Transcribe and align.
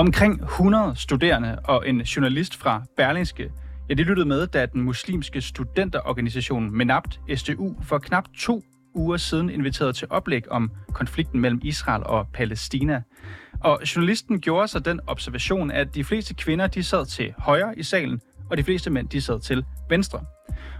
Omkring 0.00 0.42
100 0.42 0.96
studerende 0.96 1.58
og 1.64 1.88
en 1.88 2.00
journalist 2.00 2.56
fra 2.56 2.82
Berlingske, 2.96 3.52
ja, 3.88 3.94
de 3.94 4.02
lyttede 4.02 4.28
med, 4.28 4.46
da 4.46 4.66
den 4.66 4.82
muslimske 4.82 5.40
studenterorganisation 5.40 6.70
MENAPT 6.70 7.20
STU 7.36 7.74
for 7.82 7.98
knap 7.98 8.24
to 8.38 8.62
uger 8.94 9.16
siden 9.16 9.50
inviteret 9.50 9.96
til 9.96 10.06
oplæg 10.10 10.50
om 10.50 10.70
konflikten 10.92 11.40
mellem 11.40 11.60
Israel 11.64 12.02
og 12.06 12.26
Palæstina. 12.34 13.02
Og 13.60 13.80
journalisten 13.96 14.40
gjorde 14.40 14.68
sig 14.68 14.84
den 14.84 15.00
observation, 15.06 15.70
at 15.70 15.94
de 15.94 16.04
fleste 16.04 16.34
kvinder 16.34 16.66
de 16.66 16.82
sad 16.82 17.06
til 17.06 17.34
højre 17.38 17.78
i 17.78 17.82
salen, 17.82 18.20
og 18.50 18.56
de 18.56 18.62
fleste 18.62 18.90
mænd 18.90 19.08
de 19.08 19.20
sad 19.20 19.40
til 19.40 19.64
venstre. 19.90 20.24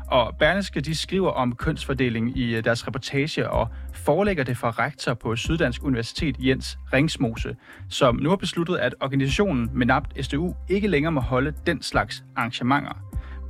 Og 0.07 0.34
Berlingske 0.39 0.80
de 0.80 0.97
skriver 0.97 1.30
om 1.30 1.55
kønsfordeling 1.55 2.38
i 2.38 2.57
øh, 2.57 2.65
deres 2.65 2.87
reportage 2.87 3.51
og 3.51 3.69
forelægger 3.95 4.45
det 4.45 4.57
for 4.57 4.79
rektor 4.79 5.15
på 5.15 5.37
Syddansk 5.37 5.84
Universitet 5.84 6.37
Jens 6.38 6.79
Ringsmose, 6.93 7.57
som 7.88 8.16
nu 8.16 8.29
har 8.29 8.37
besluttet, 8.37 8.77
at 8.77 8.95
organisationen 9.01 9.71
MENAPT 9.73 10.24
SDU 10.24 10.55
ikke 10.69 10.88
længere 10.88 11.12
må 11.12 11.21
holde 11.21 11.52
den 11.66 11.83
slags 11.83 12.24
arrangementer. 12.37 12.93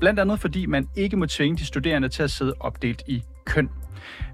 Blandt 0.01 0.21
andet 0.21 0.41
fordi 0.41 0.66
man 0.66 0.88
ikke 0.97 1.16
må 1.16 1.27
tvinge 1.27 1.57
de 1.57 1.66
studerende 1.66 2.09
til 2.09 2.23
at 2.23 2.30
sidde 2.30 2.55
opdelt 2.60 3.02
i 3.09 3.23
køn. 3.47 3.71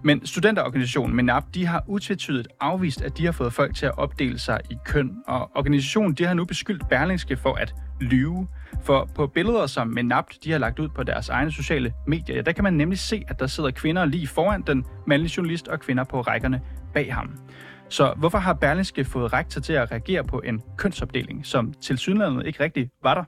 Men 0.02 0.26
studenterorganisationen 0.26 1.16
MENAP, 1.16 1.44
de 1.54 1.66
har 1.66 1.84
utvetydigt 1.86 2.48
afvist, 2.60 3.02
at 3.02 3.18
de 3.18 3.24
har 3.24 3.32
fået 3.32 3.52
folk 3.52 3.76
til 3.76 3.86
at 3.86 3.98
opdele 3.98 4.38
sig 4.38 4.60
i 4.70 4.74
køn, 4.84 5.16
og 5.26 5.50
organisationen 5.54 6.14
de 6.14 6.24
har 6.24 6.34
nu 6.34 6.44
beskyldt 6.44 6.88
Berlingske 6.88 7.36
for 7.36 7.54
at 7.54 7.74
lyve. 8.00 8.48
For 8.82 9.08
på 9.14 9.26
billeder, 9.26 9.66
som 9.66 9.88
MENAP 9.88 10.24
de 10.44 10.52
har 10.52 10.58
lagt 10.58 10.78
ud 10.78 10.88
på 10.88 11.02
deres 11.02 11.28
egne 11.28 11.52
sociale 11.52 11.92
medier, 12.06 12.36
ja, 12.36 12.42
der 12.42 12.52
kan 12.52 12.64
man 12.64 12.74
nemlig 12.74 12.98
se, 12.98 13.24
at 13.28 13.40
der 13.40 13.46
sidder 13.46 13.70
kvinder 13.70 14.04
lige 14.04 14.26
foran 14.26 14.62
den 14.62 14.84
mandlige 15.06 15.32
journalist 15.36 15.68
og 15.68 15.80
kvinder 15.80 16.04
på 16.04 16.20
rækkerne 16.20 16.60
bag 16.94 17.14
ham. 17.14 17.30
Så 17.88 18.14
hvorfor 18.16 18.38
har 18.38 18.52
Berlingske 18.52 19.04
fået 19.04 19.32
rektor 19.32 19.60
til 19.60 19.72
at 19.72 19.90
reagere 19.90 20.24
på 20.24 20.40
en 20.40 20.62
kønsopdeling, 20.76 21.46
som 21.46 21.72
til 21.72 21.98
ikke 22.46 22.64
rigtig 22.64 22.90
var 23.02 23.14
der? 23.14 23.24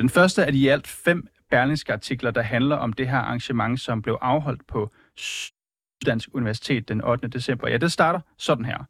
Den 0.00 0.08
første 0.08 0.46
af 0.46 0.52
de 0.52 0.58
i 0.58 0.68
alt 0.68 0.86
fem 0.86 1.28
berlingske 1.50 1.92
artikler, 1.92 2.30
der 2.30 2.42
handler 2.42 2.76
om 2.76 2.92
det 2.92 3.08
her 3.08 3.18
arrangement, 3.18 3.80
som 3.80 4.02
blev 4.02 4.18
afholdt 4.20 4.66
på 4.66 4.90
Syddansk 5.16 6.28
Universitet 6.32 6.88
den 6.88 7.04
8. 7.04 7.28
december. 7.28 7.68
Ja, 7.68 7.76
det 7.76 7.92
starter 7.92 8.20
sådan 8.38 8.64
her. 8.64 8.84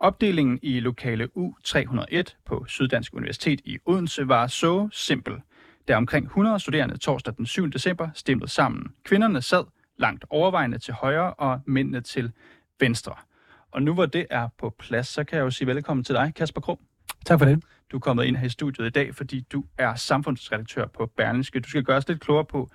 Opdelingen 0.00 0.58
i 0.62 0.80
lokale 0.80 1.28
U301 1.36 2.22
på 2.46 2.64
Syddansk 2.68 3.14
Universitet 3.14 3.60
i 3.64 3.78
Odense 3.86 4.28
var 4.28 4.46
så 4.46 4.88
simpel. 4.92 5.34
Der 5.88 5.96
omkring 5.96 6.26
100 6.26 6.60
studerende 6.60 6.96
torsdag 6.96 7.34
den 7.36 7.46
7. 7.46 7.70
december 7.70 8.08
stemte 8.14 8.48
sammen. 8.48 8.92
Kvinderne 9.04 9.42
sad 9.42 9.64
langt 9.98 10.24
overvejende 10.30 10.78
til 10.78 10.94
højre 10.94 11.34
og 11.34 11.60
mændene 11.66 12.00
til 12.00 12.32
venstre. 12.80 13.14
Og 13.70 13.82
nu 13.82 13.94
hvor 13.94 14.06
det 14.06 14.26
er 14.30 14.48
på 14.58 14.74
plads, 14.78 15.06
så 15.06 15.24
kan 15.24 15.38
jeg 15.38 15.44
jo 15.44 15.50
sige 15.50 15.66
velkommen 15.66 16.04
til 16.04 16.14
dig, 16.14 16.32
Kasper 16.36 16.60
Krum. 16.60 16.78
Tak 17.26 17.38
for 17.38 17.46
det. 17.46 17.64
Du 17.92 17.96
er 17.96 18.00
kommet 18.00 18.24
ind 18.24 18.36
her 18.36 18.46
i 18.46 18.50
studiet 18.50 18.86
i 18.86 18.90
dag, 18.90 19.14
fordi 19.14 19.40
du 19.40 19.64
er 19.78 19.94
samfundsredaktør 19.94 20.86
på 20.86 21.06
Berlingske. 21.16 21.60
Du 21.60 21.68
skal 21.68 21.82
gøre 21.82 21.96
os 21.96 22.08
lidt 22.08 22.20
klogere 22.20 22.44
på, 22.44 22.70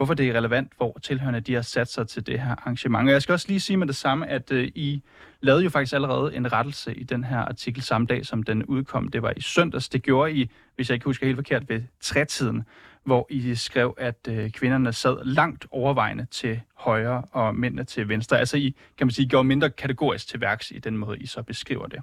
hvorfor 0.00 0.14
det 0.14 0.28
er 0.28 0.32
relevant, 0.32 0.72
hvor 0.76 0.98
tilhørende 1.02 1.40
de 1.40 1.54
har 1.54 1.62
sat 1.62 1.92
sig 1.92 2.08
til 2.08 2.26
det 2.26 2.40
her 2.40 2.50
arrangement. 2.50 3.08
Og 3.08 3.12
jeg 3.12 3.22
skal 3.22 3.32
også 3.32 3.48
lige 3.48 3.60
sige 3.60 3.76
med 3.76 3.86
det 3.86 3.96
samme, 3.96 4.28
at 4.28 4.52
øh, 4.52 4.68
I 4.74 5.02
lavede 5.40 5.64
jo 5.64 5.70
faktisk 5.70 5.94
allerede 5.94 6.34
en 6.34 6.52
rettelse 6.52 6.94
i 6.94 7.02
den 7.02 7.24
her 7.24 7.38
artikel 7.38 7.82
samme 7.82 8.06
dag, 8.06 8.26
som 8.26 8.42
den 8.42 8.64
udkom. 8.64 9.08
Det 9.08 9.22
var 9.22 9.32
i 9.36 9.40
søndags. 9.40 9.88
Det 9.88 10.02
gjorde 10.02 10.32
I, 10.32 10.50
hvis 10.76 10.90
jeg 10.90 10.94
ikke 10.94 11.04
husker 11.04 11.26
helt 11.26 11.36
forkert, 11.36 11.68
ved 11.68 11.82
trætiden, 12.00 12.64
hvor 13.04 13.26
I 13.30 13.54
skrev, 13.54 13.94
at 13.98 14.28
øh, 14.28 14.50
kvinderne 14.50 14.92
sad 14.92 15.24
langt 15.24 15.66
overvejende 15.70 16.26
til 16.30 16.60
højre 16.74 17.22
og 17.32 17.54
mændene 17.54 17.84
til 17.84 18.08
venstre. 18.08 18.38
Altså 18.38 18.56
I, 18.56 18.76
kan 18.98 19.06
man 19.06 19.12
sige, 19.12 19.28
gjorde 19.28 19.48
mindre 19.48 19.70
kategorisk 19.70 20.28
til 20.28 20.40
værks 20.40 20.70
i 20.70 20.78
den 20.78 20.96
måde, 20.96 21.18
I 21.18 21.26
så 21.26 21.42
beskriver 21.42 21.86
det. 21.86 22.00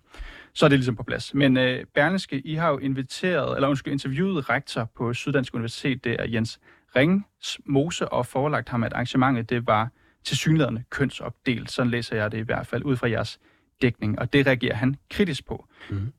Så 0.54 0.66
er 0.66 0.70
det 0.70 0.80
ligesom 0.80 0.96
på 0.96 1.04
plads. 1.04 1.34
Men 1.34 1.58
øh, 1.58 1.86
Berlingske, 1.96 2.40
I 2.40 2.56
har 2.56 2.70
jo 2.70 2.78
inviteret, 2.78 3.56
eller 3.56 3.68
undskyld, 3.68 3.94
interviewet 3.94 4.50
rektor 4.50 4.90
på 4.98 5.14
Syddansk 5.14 5.54
Universitet, 5.54 6.04
det 6.04 6.16
er 6.20 6.26
Jens 6.28 6.60
Rings 6.98 7.60
Mose 7.66 8.10
og 8.10 8.26
forelagt 8.26 8.70
ham, 8.70 8.84
at 8.84 8.94
arrangementet 8.94 9.50
det 9.50 9.68
var 9.68 9.90
til 10.24 10.38
synlædende 10.38 10.84
kønsopdelt. 10.90 11.72
Sådan 11.72 11.92
læser 11.92 12.16
jeg 12.16 12.32
det 12.32 12.38
i 12.38 12.42
hvert 12.42 12.68
fald 12.68 12.84
ud 12.84 12.96
fra 12.96 13.10
jeres 13.10 13.40
dækning, 13.82 14.20
og 14.20 14.34
det 14.34 14.48
reagerer 14.48 14.76
han 14.76 14.96
kritisk 15.10 15.46
på. 15.46 15.68
Mm. 15.90 16.14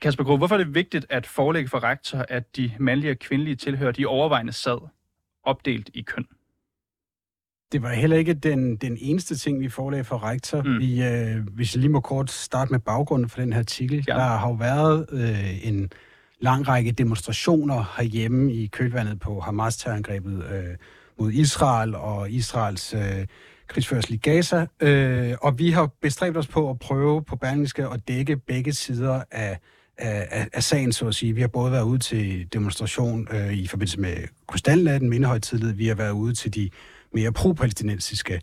Kasper 0.00 0.24
Grove, 0.24 0.38
hvorfor 0.38 0.54
er 0.54 0.58
det 0.58 0.74
vigtigt 0.74 1.06
at 1.10 1.26
forelægge 1.26 1.68
for 1.68 1.82
rektor, 1.82 2.24
at 2.28 2.56
de 2.56 2.72
mandlige 2.78 3.10
og 3.10 3.18
kvindelige 3.18 3.56
tilhører 3.56 3.92
de 3.92 4.06
overvejende 4.06 4.52
sad 4.52 4.78
opdelt 5.44 5.90
i 5.94 6.02
køn? 6.02 6.26
Det 7.72 7.82
var 7.82 7.92
heller 7.92 8.16
ikke 8.16 8.34
den, 8.34 8.76
den 8.76 8.96
eneste 9.00 9.36
ting, 9.36 9.60
vi 9.60 9.68
forelagde 9.68 10.04
for 10.04 10.24
rektor. 10.24 10.62
Mm. 10.62 10.78
Vi, 10.78 11.02
øh, 11.02 11.48
hvis 11.48 11.74
jeg 11.74 11.80
lige 11.80 11.90
må 11.90 12.00
kort 12.00 12.30
starte 12.30 12.72
med 12.72 12.80
baggrunden 12.80 13.28
for 13.28 13.40
den 13.40 13.52
her 13.52 13.60
artikel. 13.60 14.04
Ja. 14.08 14.14
Der 14.14 14.20
har 14.20 14.48
jo 14.48 14.54
været 14.54 15.06
øh, 15.12 15.68
en 15.68 15.90
lang 16.42 16.68
række 16.68 16.92
demonstrationer 16.92 17.94
herhjemme 17.96 18.52
i 18.52 18.66
kølvandet 18.66 19.20
på 19.20 19.40
Hamas-terrorangrebet 19.40 20.44
øh, 20.52 20.76
mod 21.18 21.32
Israel 21.32 21.94
og 21.94 22.30
Israels 22.30 22.94
øh, 22.94 23.26
krigsførsel 23.68 24.14
i 24.14 24.16
Gaza. 24.16 24.66
Øh, 24.80 25.34
og 25.42 25.58
vi 25.58 25.70
har 25.70 25.90
bestræbt 26.02 26.36
os 26.36 26.46
på 26.46 26.70
at 26.70 26.78
prøve 26.78 27.24
på 27.24 27.36
Berlingske 27.36 27.86
at 27.86 28.08
dække 28.08 28.36
begge 28.36 28.72
sider 28.72 29.22
af, 29.30 29.58
af, 29.98 30.48
af 30.52 30.62
sagen, 30.62 30.92
så 30.92 31.06
at 31.06 31.14
sige. 31.14 31.32
Vi 31.32 31.40
har 31.40 31.48
både 31.48 31.72
været 31.72 31.82
ude 31.82 31.98
til 31.98 32.52
demonstration 32.52 33.28
øh, 33.32 33.52
i 33.52 33.66
forbindelse 33.66 34.00
med 34.00 34.16
Krystalnatten, 34.48 35.10
mindehøjtidlighed. 35.10 35.74
Vi 35.74 35.86
har 35.86 35.94
været 35.94 36.12
ude 36.12 36.34
til 36.34 36.54
de 36.54 36.70
mere 37.14 37.32
pro-palæstinensiske 37.32 38.40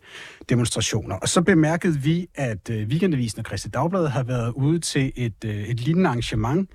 demonstrationer. 0.48 1.16
Og 1.16 1.28
så 1.28 1.42
bemærkede 1.42 1.98
vi, 1.98 2.28
at 2.34 2.70
øh, 2.70 2.88
Weekendavisen 2.88 3.38
og 3.38 3.44
Christi 3.44 3.68
Dagblad 3.68 4.06
har 4.06 4.22
været 4.22 4.52
ude 4.52 4.78
til 4.78 5.12
et, 5.16 5.44
øh, 5.44 5.62
et 5.62 5.80
lignende 5.80 6.08
arrangement, 6.08 6.70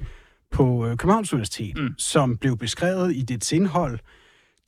på 0.52 0.88
øh, 0.88 0.98
Københavns 0.98 1.34
Universitet, 1.34 1.78
mm. 1.78 1.90
som 1.98 2.38
blev 2.38 2.58
beskrevet 2.58 3.16
i 3.16 3.22
det 3.22 3.52
indhold. 3.52 4.00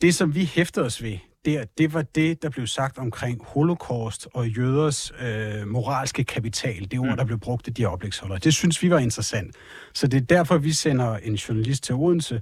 Det, 0.02 0.16
som 0.16 0.36
vi 0.36 0.46
hæfter 0.46 0.84
os 0.84 1.04
ved, 1.04 1.18
der, 1.46 1.66
det 1.78 1.94
var 1.94 2.02
det, 2.02 2.42
der 2.42 2.50
blev 2.50 2.68
sagt 2.68 2.98
omkring 2.98 3.42
holocaust 3.46 4.28
og 4.34 4.50
jøders 4.50 5.12
øh, 5.22 5.68
moralske 5.68 6.24
kapital. 6.24 6.92
Det 6.92 7.00
ord, 7.00 7.10
mm. 7.10 7.18
der 7.18 7.26
blev 7.26 7.40
brugt 7.40 7.68
af 7.68 7.74
de 7.74 7.86
oplægsholdere. 7.86 8.40
Det 8.40 8.54
synes 8.54 8.84
vi 8.84 8.90
var 8.90 9.00
interessant. 9.00 9.56
Så 9.94 10.08
det 10.08 10.22
er 10.22 10.26
derfor, 10.26 10.58
vi 10.58 10.72
sender 10.72 11.18
en 11.18 11.36
journalist 11.36 11.84
til 11.84 11.96
Odense. 11.96 12.42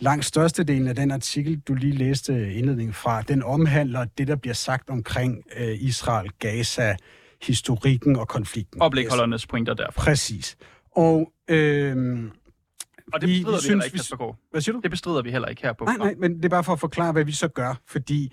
Langt 0.00 0.24
størstedelen 0.24 0.88
af 0.88 0.94
den 0.94 1.10
artikel, 1.10 1.60
du 1.60 1.74
lige 1.74 1.92
læste 1.92 2.54
indledningen 2.54 2.94
fra, 2.94 3.22
den 3.22 3.42
omhandler 3.42 4.04
det, 4.18 4.28
der 4.28 4.36
bliver 4.36 4.54
sagt 4.54 4.90
omkring 4.90 5.44
øh, 5.56 5.82
Israel, 5.82 6.30
Gaza, 6.38 6.96
historikken 7.42 8.16
og 8.16 8.28
konflikten. 8.28 8.82
Oplægholdernes 8.82 9.46
pointer 9.46 9.74
derfra. 9.74 10.02
Præcis. 10.02 10.56
Og 10.96 11.32
øh, 11.48 12.24
og 13.12 13.20
det 13.20 13.28
bestrider 13.28 13.52
vi, 13.52 13.62
vi, 13.62 13.62
vi 13.62 13.68
heller 13.68 13.84
ikke, 13.84 13.96
Kasper. 13.96 14.36
Hvad 14.50 14.60
siger 14.60 14.72
du? 14.72 14.80
Det 14.80 14.90
bestrider 14.90 15.22
vi 15.22 15.30
heller 15.30 15.48
ikke 15.48 15.62
her 15.62 15.72
på. 15.72 15.84
Nej, 15.84 15.96
nej, 15.96 16.14
men 16.18 16.36
det 16.36 16.44
er 16.44 16.48
bare 16.48 16.64
for 16.64 16.72
at 16.72 16.80
forklare, 16.80 17.12
hvad 17.12 17.24
vi 17.24 17.32
så 17.32 17.48
gør, 17.48 17.80
fordi 17.86 18.32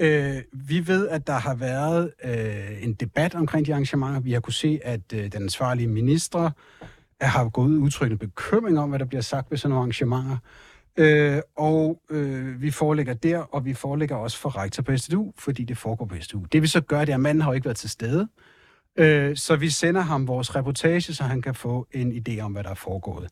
øh, 0.00 0.36
vi 0.52 0.86
ved, 0.86 1.08
at 1.08 1.26
der 1.26 1.38
har 1.38 1.54
været 1.54 2.12
øh, 2.24 2.84
en 2.84 2.94
debat 2.94 3.34
omkring 3.34 3.66
de 3.66 3.72
arrangementer. 3.72 4.20
Vi 4.20 4.32
har 4.32 4.40
kunne 4.40 4.52
se, 4.52 4.80
at 4.84 5.00
øh, 5.14 5.32
den 5.32 5.42
ansvarlige 5.42 5.88
minister 5.88 6.50
har 7.20 7.48
gået 7.48 7.68
ud 7.68 7.78
udtrykkende 7.78 8.26
bekymring 8.26 8.78
om, 8.78 8.88
hvad 8.88 8.98
der 8.98 9.04
bliver 9.04 9.22
sagt 9.22 9.50
ved 9.50 9.58
sådan 9.58 9.70
nogle 9.70 9.80
arrangementer. 9.80 10.36
Øh, 10.96 11.40
og 11.56 12.00
øh, 12.10 12.62
vi 12.62 12.70
forelægger 12.70 13.14
der, 13.14 13.38
og 13.38 13.64
vi 13.64 13.74
forelægger 13.74 14.16
også 14.16 14.38
for 14.38 14.56
rektor 14.56 14.82
på 14.82 14.96
SDU, 14.96 15.32
fordi 15.38 15.64
det 15.64 15.78
foregår 15.78 16.04
på 16.06 16.14
SDU. 16.20 16.44
Det 16.52 16.62
vi 16.62 16.66
så 16.66 16.80
gør, 16.80 17.00
det 17.00 17.08
er, 17.08 17.14
at 17.14 17.20
manden 17.20 17.42
har 17.42 17.50
jo 17.50 17.54
ikke 17.54 17.64
været 17.64 17.76
til 17.76 17.90
stede. 17.90 18.28
Øh, 18.96 19.36
så 19.36 19.56
vi 19.56 19.70
sender 19.70 20.00
ham 20.00 20.28
vores 20.28 20.56
reportage, 20.56 21.14
så 21.14 21.24
han 21.24 21.42
kan 21.42 21.54
få 21.54 21.86
en 21.92 22.12
idé 22.12 22.40
om, 22.40 22.52
hvad 22.52 22.64
der 22.64 22.70
er 22.70 22.74
foregået. 22.74 23.28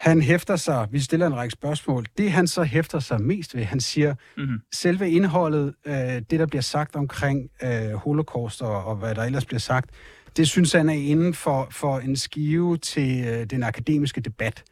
Han 0.00 0.22
hæfter 0.22 0.56
sig, 0.56 0.88
vi 0.90 1.00
stiller 1.00 1.26
en 1.26 1.36
række 1.36 1.52
spørgsmål, 1.52 2.06
det 2.18 2.32
han 2.32 2.46
så 2.46 2.62
hæfter 2.62 2.98
sig 2.98 3.22
mest 3.22 3.56
ved, 3.56 3.64
han 3.64 3.80
siger, 3.80 4.14
mm-hmm. 4.36 4.58
selve 4.72 5.10
indholdet, 5.10 5.74
øh, 5.86 5.94
det 5.94 6.30
der 6.30 6.46
bliver 6.46 6.62
sagt 6.62 6.96
omkring 6.96 7.50
øh, 7.62 7.92
holocaust 7.92 8.62
og, 8.62 8.84
og 8.84 8.96
hvad 8.96 9.14
der 9.14 9.22
ellers 9.24 9.44
bliver 9.44 9.60
sagt, 9.60 9.90
det 10.36 10.48
synes 10.48 10.72
han 10.72 10.88
er 10.88 10.94
inden 10.94 11.34
for, 11.34 11.68
for 11.70 11.98
en 11.98 12.16
skive 12.16 12.76
til 12.76 13.24
øh, 13.26 13.46
den 13.46 13.62
akademiske 13.62 14.20
debat. 14.20 14.64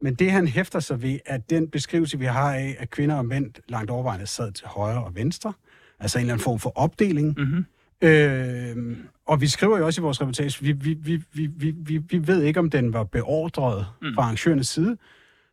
Men 0.00 0.14
det 0.14 0.30
han 0.30 0.48
hæfter 0.48 0.80
sig 0.80 1.02
ved, 1.02 1.18
at 1.26 1.50
den 1.50 1.68
beskrivelse, 1.68 2.18
vi 2.18 2.24
har 2.24 2.54
af, 2.54 2.76
at 2.78 2.90
kvinder 2.90 3.16
og 3.16 3.26
mænd 3.26 3.54
langt 3.68 3.90
overvejende 3.90 4.26
sad 4.26 4.52
til 4.52 4.66
højre 4.66 5.04
og 5.04 5.14
venstre, 5.14 5.52
altså 6.00 6.18
en 6.18 6.22
eller 6.22 6.34
anden 6.34 6.44
form 6.44 6.58
for 6.58 6.72
opdeling, 6.74 7.34
mm-hmm. 7.38 7.64
Øh, 8.02 8.96
og 9.26 9.40
vi 9.40 9.46
skriver 9.46 9.78
jo 9.78 9.86
også 9.86 10.00
i 10.00 10.02
vores 10.02 10.20
reportage, 10.20 10.64
vi, 10.64 10.72
vi, 10.72 10.94
vi, 10.94 11.22
vi, 11.32 11.70
vi, 11.70 11.98
vi 11.98 12.26
ved 12.26 12.42
ikke, 12.42 12.60
om 12.60 12.70
den 12.70 12.92
var 12.92 13.04
beordret 13.04 13.86
mm. 14.02 14.14
fra 14.14 14.22
arrangørens 14.22 14.68
side, 14.68 14.96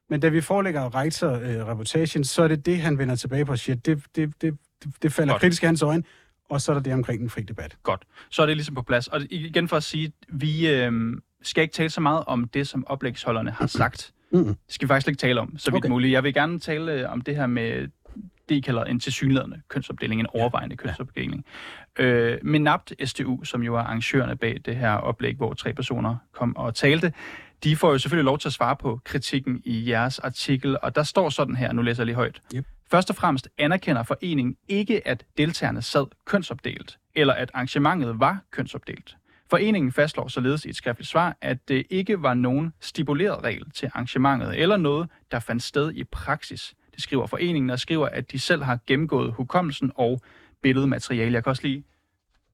men 0.09 0.19
da 0.19 0.29
vi 0.29 0.41
forelægger 0.41 0.95
Reiter 0.95 1.33
øh, 1.33 1.67
reportagen, 1.67 2.23
så 2.23 2.43
er 2.43 2.47
det 2.47 2.65
det, 2.65 2.77
han 2.77 2.97
vender 2.97 3.15
tilbage 3.15 3.45
på 3.45 3.51
og 3.51 3.59
siger, 3.59 3.75
det, 3.75 4.03
det, 4.15 4.41
det, 4.41 4.57
det 5.01 5.13
falder 5.13 5.33
Godt. 5.33 5.41
kritisk 5.41 5.63
i 5.63 5.65
hans 5.65 5.81
øjne, 5.81 6.03
og 6.49 6.61
så 6.61 6.71
er 6.71 6.73
der 6.73 6.83
det 6.83 6.93
omkring 6.93 7.21
den 7.21 7.29
fri 7.29 7.41
debat. 7.41 7.77
Godt. 7.83 8.03
Så 8.29 8.41
er 8.41 8.45
det 8.45 8.57
ligesom 8.57 8.75
på 8.75 8.81
plads. 8.81 9.07
Og 9.07 9.21
igen 9.29 9.67
for 9.67 9.77
at 9.77 9.83
sige, 9.83 10.11
vi 10.27 10.69
øh, 10.69 10.91
skal 11.41 11.61
ikke 11.61 11.73
tale 11.73 11.89
så 11.89 12.01
meget 12.01 12.23
om 12.27 12.47
det, 12.47 12.67
som 12.67 12.87
oplægsholderne 12.87 13.51
har 13.51 13.67
sagt. 13.67 14.11
Mm. 14.31 14.45
Det 14.45 14.57
skal 14.69 14.87
vi 14.87 14.89
faktisk 14.89 15.07
ikke 15.07 15.19
tale 15.19 15.41
om, 15.41 15.57
så 15.57 15.71
vidt 15.71 15.81
okay. 15.81 15.89
muligt. 15.89 16.11
Jeg 16.11 16.23
vil 16.23 16.33
gerne 16.33 16.59
tale 16.59 16.93
øh, 16.93 17.11
om 17.11 17.21
det 17.21 17.35
her 17.35 17.47
med 17.47 17.87
det, 18.49 18.55
I 18.55 18.59
kalder 18.59 18.83
en 18.83 18.99
tilsyneladende 18.99 19.61
kønsopdeling, 19.67 20.21
en 20.21 20.27
overvejende 20.33 20.75
ja. 20.79 20.87
kønsopdeling. 20.87 21.45
Øh, 21.99 22.37
Menapt 22.43 22.93
STU, 23.05 23.43
som 23.43 23.63
jo 23.63 23.75
er 23.75 23.79
arrangørerne 23.79 24.35
bag 24.35 24.57
det 24.65 24.75
her 24.75 24.91
oplæg, 24.91 25.35
hvor 25.35 25.53
tre 25.53 25.73
personer 25.73 26.15
kom 26.33 26.55
og 26.55 26.75
talte, 26.75 27.13
de 27.63 27.75
får 27.75 27.91
jo 27.91 27.97
selvfølgelig 27.97 28.25
lov 28.25 28.39
til 28.39 28.49
at 28.49 28.53
svare 28.53 28.75
på 28.75 28.99
kritikken 29.03 29.61
i 29.65 29.89
jeres 29.89 30.19
artikel, 30.19 30.77
og 30.81 30.95
der 30.95 31.03
står 31.03 31.29
sådan 31.29 31.55
her, 31.55 31.71
nu 31.73 31.81
læser 31.81 32.03
jeg 32.03 32.05
lige 32.05 32.15
højt. 32.15 32.41
Yep. 32.55 32.65
Først 32.91 33.09
og 33.09 33.15
fremmest 33.15 33.49
anerkender 33.57 34.03
foreningen 34.03 34.55
ikke, 34.67 35.07
at 35.07 35.25
deltagerne 35.37 35.81
sad 35.81 36.05
kønsopdelt, 36.25 36.97
eller 37.15 37.33
at 37.33 37.51
arrangementet 37.53 38.19
var 38.19 38.39
kønsopdelt. 38.51 39.15
Foreningen 39.49 39.91
fastslår 39.91 40.27
således 40.27 40.65
i 40.65 40.69
et 40.69 40.75
skriftligt 40.75 41.09
svar, 41.09 41.37
at 41.41 41.67
det 41.67 41.85
ikke 41.89 42.21
var 42.21 42.33
nogen 42.33 42.73
stipuleret 42.79 43.43
regel 43.43 43.71
til 43.71 43.89
arrangementet, 43.93 44.61
eller 44.61 44.77
noget, 44.77 45.09
der 45.31 45.39
fandt 45.39 45.63
sted 45.63 45.91
i 45.93 46.03
praksis. 46.03 46.73
Det 46.93 47.03
skriver 47.03 47.27
foreningen, 47.27 47.69
og 47.69 47.79
skriver, 47.79 48.07
at 48.07 48.31
de 48.31 48.39
selv 48.39 48.63
har 48.63 48.79
gennemgået 48.87 49.33
hukommelsen 49.33 49.91
og 49.95 50.21
billedmateriale. 50.65 51.33
Jeg 51.33 51.43
kan 51.43 51.49
også 51.49 51.63
lige 51.63 51.83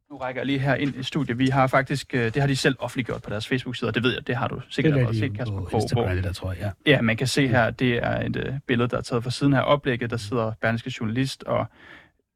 nu 0.09 0.17
rækker 0.17 0.41
jeg 0.41 0.45
lige 0.45 0.59
her 0.59 0.75
ind 0.75 0.95
i 0.95 1.03
studiet. 1.03 1.39
Vi 1.39 1.47
har 1.47 1.67
faktisk, 1.67 2.15
øh, 2.15 2.23
det 2.23 2.35
har 2.35 2.47
de 2.47 2.55
selv 2.55 2.75
offentliggjort 2.79 3.21
på 3.21 3.29
deres 3.29 3.47
Facebook-side, 3.47 3.89
og 3.89 3.95
det 3.95 4.03
ved 4.03 4.13
jeg, 4.13 4.27
det 4.27 4.35
har 4.35 4.47
du 4.47 4.61
sikkert 4.69 4.93
også 5.07 5.19
set, 5.19 5.37
Kasper 5.37 5.61
på 5.61 5.77
Instagram, 5.77 6.15
det 6.15 6.23
der, 6.23 6.33
tror 6.33 6.51
jeg, 6.51 6.73
ja. 6.85 6.91
Ja, 6.91 7.01
man 7.01 7.17
kan 7.17 7.27
se 7.27 7.47
her, 7.47 7.69
det 7.69 8.03
er 8.03 8.21
et 8.25 8.35
uh, 8.35 8.55
billede, 8.67 8.89
der 8.89 8.97
er 8.97 9.01
taget 9.01 9.23
fra 9.23 9.31
siden 9.31 9.53
her 9.53 9.59
oplægget. 9.61 10.09
Der 10.09 10.17
sidder 10.17 10.53
Berlingske 10.61 10.93
Journalist, 10.99 11.43
og 11.43 11.65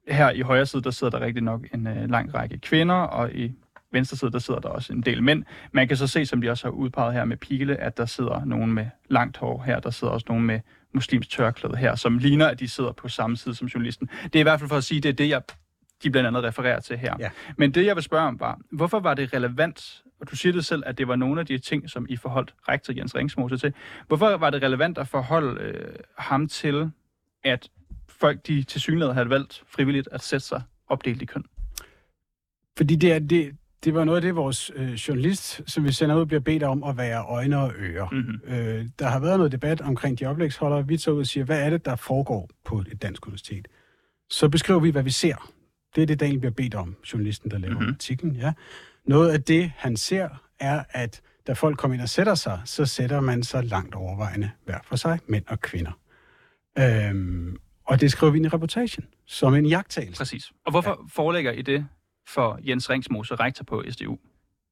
her 0.07 0.29
i 0.29 0.41
højre 0.41 0.65
side, 0.65 0.83
der 0.83 0.91
sidder 0.91 1.17
der 1.17 1.25
rigtig 1.25 1.43
nok 1.43 1.61
en 1.73 1.87
uh, 1.87 2.09
lang 2.09 2.35
række 2.35 2.57
kvinder, 2.57 2.95
og 2.95 3.33
i 3.33 3.51
venstre 3.91 4.17
side, 4.17 4.31
der 4.31 4.39
sidder 4.39 4.59
der 4.59 4.69
også 4.69 4.93
en 4.93 5.01
del 5.01 5.23
mænd. 5.23 5.43
Man 5.71 5.87
kan 5.87 5.97
så 5.97 6.07
se, 6.07 6.25
som 6.25 6.41
de 6.41 6.49
også 6.49 6.67
har 6.67 6.71
udpeget 6.71 7.13
her 7.13 7.25
med 7.25 7.37
pile, 7.37 7.77
at 7.77 7.97
der 7.97 8.05
sidder 8.05 8.45
nogen 8.45 8.73
med 8.73 8.85
langt 9.09 9.37
hår 9.37 9.63
her, 9.65 9.79
der 9.79 9.89
sidder 9.89 10.13
også 10.13 10.25
nogen 10.29 10.45
med 10.45 10.59
muslims 10.93 11.27
tørklæde 11.27 11.77
her, 11.77 11.95
som 11.95 12.17
ligner, 12.17 12.47
at 12.47 12.59
de 12.59 12.67
sidder 12.67 12.91
på 12.91 13.07
samme 13.07 13.37
side 13.37 13.55
som 13.55 13.67
journalisten. 13.67 14.09
Det 14.23 14.35
er 14.35 14.39
i 14.39 14.43
hvert 14.43 14.59
fald 14.59 14.69
for 14.69 14.77
at 14.77 14.83
sige, 14.83 15.01
det 15.01 15.09
er 15.09 15.13
det, 15.13 15.29
jeg 15.29 15.41
de 16.03 16.09
blandt 16.11 16.27
andet 16.27 16.43
refererer 16.43 16.79
til 16.79 16.97
her. 16.97 17.15
Ja. 17.19 17.29
Men 17.57 17.71
det, 17.71 17.85
jeg 17.85 17.95
vil 17.95 18.03
spørge 18.03 18.27
om, 18.27 18.39
var, 18.39 18.59
hvorfor 18.71 18.99
var 18.99 19.13
det 19.13 19.33
relevant, 19.33 20.03
og 20.21 20.31
du 20.31 20.35
siger 20.35 20.53
det 20.53 20.65
selv, 20.65 20.83
at 20.85 20.97
det 20.97 21.07
var 21.07 21.15
nogle 21.15 21.39
af 21.39 21.45
de 21.45 21.57
ting, 21.57 21.89
som 21.89 22.05
I 22.09 22.15
forholdt 22.15 22.53
rektor 22.69 22.93
Jens 22.93 23.15
Ringsmose 23.15 23.57
til. 23.57 23.73
Hvorfor 24.07 24.37
var 24.37 24.49
det 24.49 24.63
relevant 24.63 24.97
at 24.97 25.07
forholde 25.07 25.61
øh, 25.61 25.95
ham 26.17 26.47
til, 26.47 26.91
at 27.43 27.69
folk, 28.09 28.47
de 28.47 28.63
til 28.63 28.81
synlighed 28.81 29.13
havde 29.13 29.29
valgt 29.29 29.63
frivilligt 29.67 30.09
at 30.11 30.23
sætte 30.23 30.45
sig 30.45 30.61
opdelt 30.87 31.21
i 31.21 31.25
køn? 31.25 31.43
Fordi 32.77 32.95
det, 32.95 33.13
er, 33.13 33.19
det, 33.19 33.55
det 33.83 33.93
var 33.93 34.03
noget 34.03 34.15
af 34.15 34.21
det, 34.21 34.35
vores 34.35 34.71
øh, 34.75 34.93
journalist, 34.93 35.61
som 35.67 35.83
vi 35.83 35.91
sender 35.91 36.15
ud, 36.15 36.25
bliver 36.25 36.39
bedt 36.39 36.63
om 36.63 36.83
at 36.83 36.97
være 36.97 37.25
øjne 37.25 37.59
og 37.59 37.73
ører. 37.77 38.09
Mm-hmm. 38.11 38.53
Øh, 38.53 38.85
der 38.99 39.07
har 39.07 39.19
været 39.19 39.37
noget 39.37 39.51
debat 39.51 39.81
omkring 39.81 40.19
de 40.19 40.25
oplægsholdere. 40.25 40.87
Vi 40.87 40.97
tager 40.97 41.15
ud 41.15 41.19
og 41.19 41.27
siger, 41.27 41.43
hvad 41.43 41.65
er 41.65 41.69
det, 41.69 41.85
der 41.85 41.95
foregår 41.95 42.49
på 42.65 42.79
et 42.91 43.01
dansk 43.01 43.27
universitet? 43.27 43.67
Så 44.29 44.49
beskriver 44.49 44.79
vi, 44.79 44.89
hvad 44.89 45.03
vi 45.03 45.09
ser. 45.09 45.51
Det 45.95 46.01
er 46.01 46.05
det, 46.05 46.19
Daniel 46.19 46.39
bliver 46.39 46.51
bedt 46.51 46.75
om, 46.75 46.95
journalisten, 47.13 47.51
der 47.51 47.57
laver 47.57 47.73
mm-hmm. 47.73 47.93
artiklen. 47.93 48.35
Ja. 48.35 48.53
Noget 49.05 49.31
af 49.31 49.43
det, 49.43 49.71
han 49.77 49.97
ser, 49.97 50.29
er, 50.59 50.83
at 50.89 51.21
da 51.47 51.53
folk 51.53 51.77
kommer 51.77 51.95
ind 51.95 52.01
og 52.01 52.09
sætter 52.09 52.35
sig, 52.35 52.61
så 52.65 52.85
sætter 52.85 53.19
man 53.19 53.43
sig 53.43 53.63
langt 53.63 53.95
overvejende 53.95 54.51
hver 54.65 54.79
for 54.83 54.95
sig, 54.95 55.19
mænd 55.27 55.43
og 55.47 55.59
kvinder. 55.59 55.91
Øhm, 56.79 57.57
og 57.85 58.01
det 58.01 58.11
skriver 58.11 58.31
vi 58.31 58.37
ind 58.37 58.45
i 58.45 58.49
reportagen, 58.49 59.05
som 59.25 59.55
en 59.55 59.65
jagttagelse. 59.65 60.19
Præcis. 60.19 60.51
Og 60.65 60.71
hvorfor 60.71 60.89
ja. 60.89 60.95
forelægger 61.09 61.51
I 61.51 61.61
det 61.61 61.87
for 62.27 62.59
Jens 62.63 62.89
Ringsmose, 62.89 63.35
rektor 63.35 63.63
på 63.63 63.83
SDU? 63.89 64.17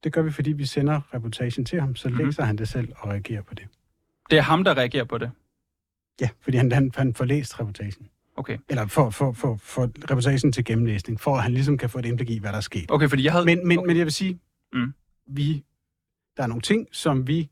Det 0.04 0.14
gør 0.14 0.22
vi, 0.22 0.32
fordi 0.32 0.52
vi 0.52 0.66
sender 0.66 1.14
reportagen 1.14 1.66
til 1.66 1.80
ham, 1.82 1.96
så 1.96 2.10
mm-hmm. 2.10 2.26
læser 2.26 2.44
han 2.44 2.58
det 2.58 2.68
selv 2.68 2.94
og 2.98 3.10
reagerer 3.10 3.42
på 3.42 3.54
det. 3.54 3.68
Det 4.30 4.38
er 4.38 4.42
ham, 4.42 4.64
der 4.64 4.78
reagerer 4.78 5.04
på 5.04 5.18
det? 5.18 5.32
Ja, 6.22 6.30
fordi 6.42 6.58
han, 6.58 6.72
han, 6.72 6.92
han 6.96 7.14
får 7.14 7.26
læst 7.26 7.60
reportagen. 7.60 8.10
Okay. 8.36 8.58
Eller 8.70 8.88
for, 8.88 9.10
for, 9.10 9.32
for, 9.32 9.58
for 9.62 9.90
reportagen 10.12 10.52
til 10.52 10.66
gennemlæsning, 10.66 11.20
for 11.20 11.36
at 11.36 11.44
han 11.44 11.54
ligesom 11.54 11.78
kan 11.78 11.90
få 11.90 12.00
et 12.00 12.06
indblik 12.06 12.30
i, 12.30 12.40
hvad 12.40 12.52
der 12.52 12.58
er 12.58 12.62
sket. 12.62 12.86
Okay, 12.92 13.10
fordi 13.10 13.24
jeg 13.24 13.32
havde... 13.32 13.46
Men, 13.46 13.68
men, 13.68 13.78
okay. 13.78 13.88
men 13.88 13.98
jeg 13.98 14.06
vil 14.06 14.14
sige, 14.14 14.40
mm. 14.74 14.94
vi, 15.28 15.64
der 16.38 16.44
er 16.44 16.48
nogle 16.48 16.62
ting, 16.62 16.88
som 16.92 17.28
vi 17.28 17.50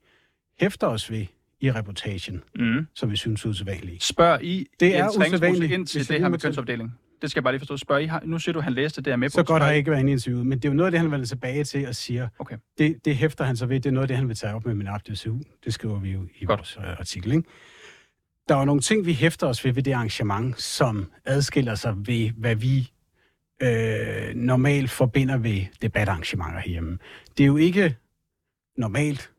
hæfter 0.59 0.87
os 0.87 1.11
ved 1.11 1.25
i 1.59 1.71
reportagen, 1.71 2.43
mm. 2.55 2.87
som 2.93 3.11
vi 3.11 3.15
synes 3.15 3.45
er 3.45 3.49
usædvanlige. 3.49 3.99
Spørg 3.99 4.43
I 4.43 4.67
det 4.79 4.97
er 4.97 5.09
usædvanligt 5.09 5.71
ind 5.71 5.87
til 5.87 6.09
det 6.09 6.19
her 6.19 6.29
med 6.29 6.39
kønsopdeling? 6.39 6.97
Det 7.21 7.31
skal 7.31 7.39
jeg 7.39 7.43
bare 7.43 7.53
lige 7.53 7.59
forstå. 7.59 7.77
Spørg 7.77 8.03
I, 8.03 8.09
nu 8.23 8.39
siger 8.39 8.53
du, 8.53 8.59
at 8.59 8.63
han 8.63 8.73
læste 8.73 9.01
det, 9.01 9.13
er 9.13 9.15
med 9.15 9.29
på. 9.29 9.33
Så 9.33 9.43
godt 9.43 9.63
har 9.63 9.71
ikke 9.71 9.91
været 9.91 9.99
inde 9.99 10.11
i 10.11 10.13
interviewet, 10.13 10.45
men 10.45 10.57
det 10.59 10.65
er 10.65 10.69
jo 10.69 10.75
noget 10.75 10.87
af 10.87 10.91
det, 10.91 10.99
han 10.99 11.11
vil 11.11 11.27
tilbage 11.27 11.63
til 11.63 11.87
og 11.87 11.95
siger, 11.95 12.27
okay. 12.39 12.55
det, 12.77 13.05
det 13.05 13.15
hæfter 13.15 13.43
han 13.43 13.57
så 13.57 13.65
ved, 13.65 13.79
det 13.79 13.85
er 13.85 13.91
noget 13.91 14.03
af 14.03 14.07
det, 14.07 14.17
han 14.17 14.27
vil 14.27 14.35
tage 14.35 14.53
op 14.53 14.65
med 14.65 14.73
min 14.73 14.87
DCU. 14.87 15.39
Det 15.65 15.73
skriver 15.73 15.99
vi 15.99 16.11
jo 16.11 16.27
i 16.39 16.45
godt. 16.45 16.59
vores 16.59 16.77
uh, 16.77 16.99
artikel, 16.99 17.31
ikke? 17.31 17.49
Der 18.49 18.55
er 18.55 18.65
nogle 18.65 18.81
ting, 18.81 19.05
vi 19.05 19.13
hæfter 19.13 19.47
os 19.47 19.65
ved 19.65 19.73
ved 19.73 19.83
det 19.83 19.91
arrangement, 19.91 20.61
som 20.61 21.11
adskiller 21.25 21.75
sig 21.75 21.93
ved, 21.97 22.31
hvad 22.31 22.55
vi 22.55 22.91
øh, 23.61 24.35
normalt 24.35 24.91
forbinder 24.91 25.38
ved 25.38 25.65
debatarrangementer 25.81 26.59
herhjemme. 26.59 26.97
Det 27.38 27.43
er 27.43 27.47
jo 27.47 27.57
ikke 27.57 27.97
normalt, 28.77 29.31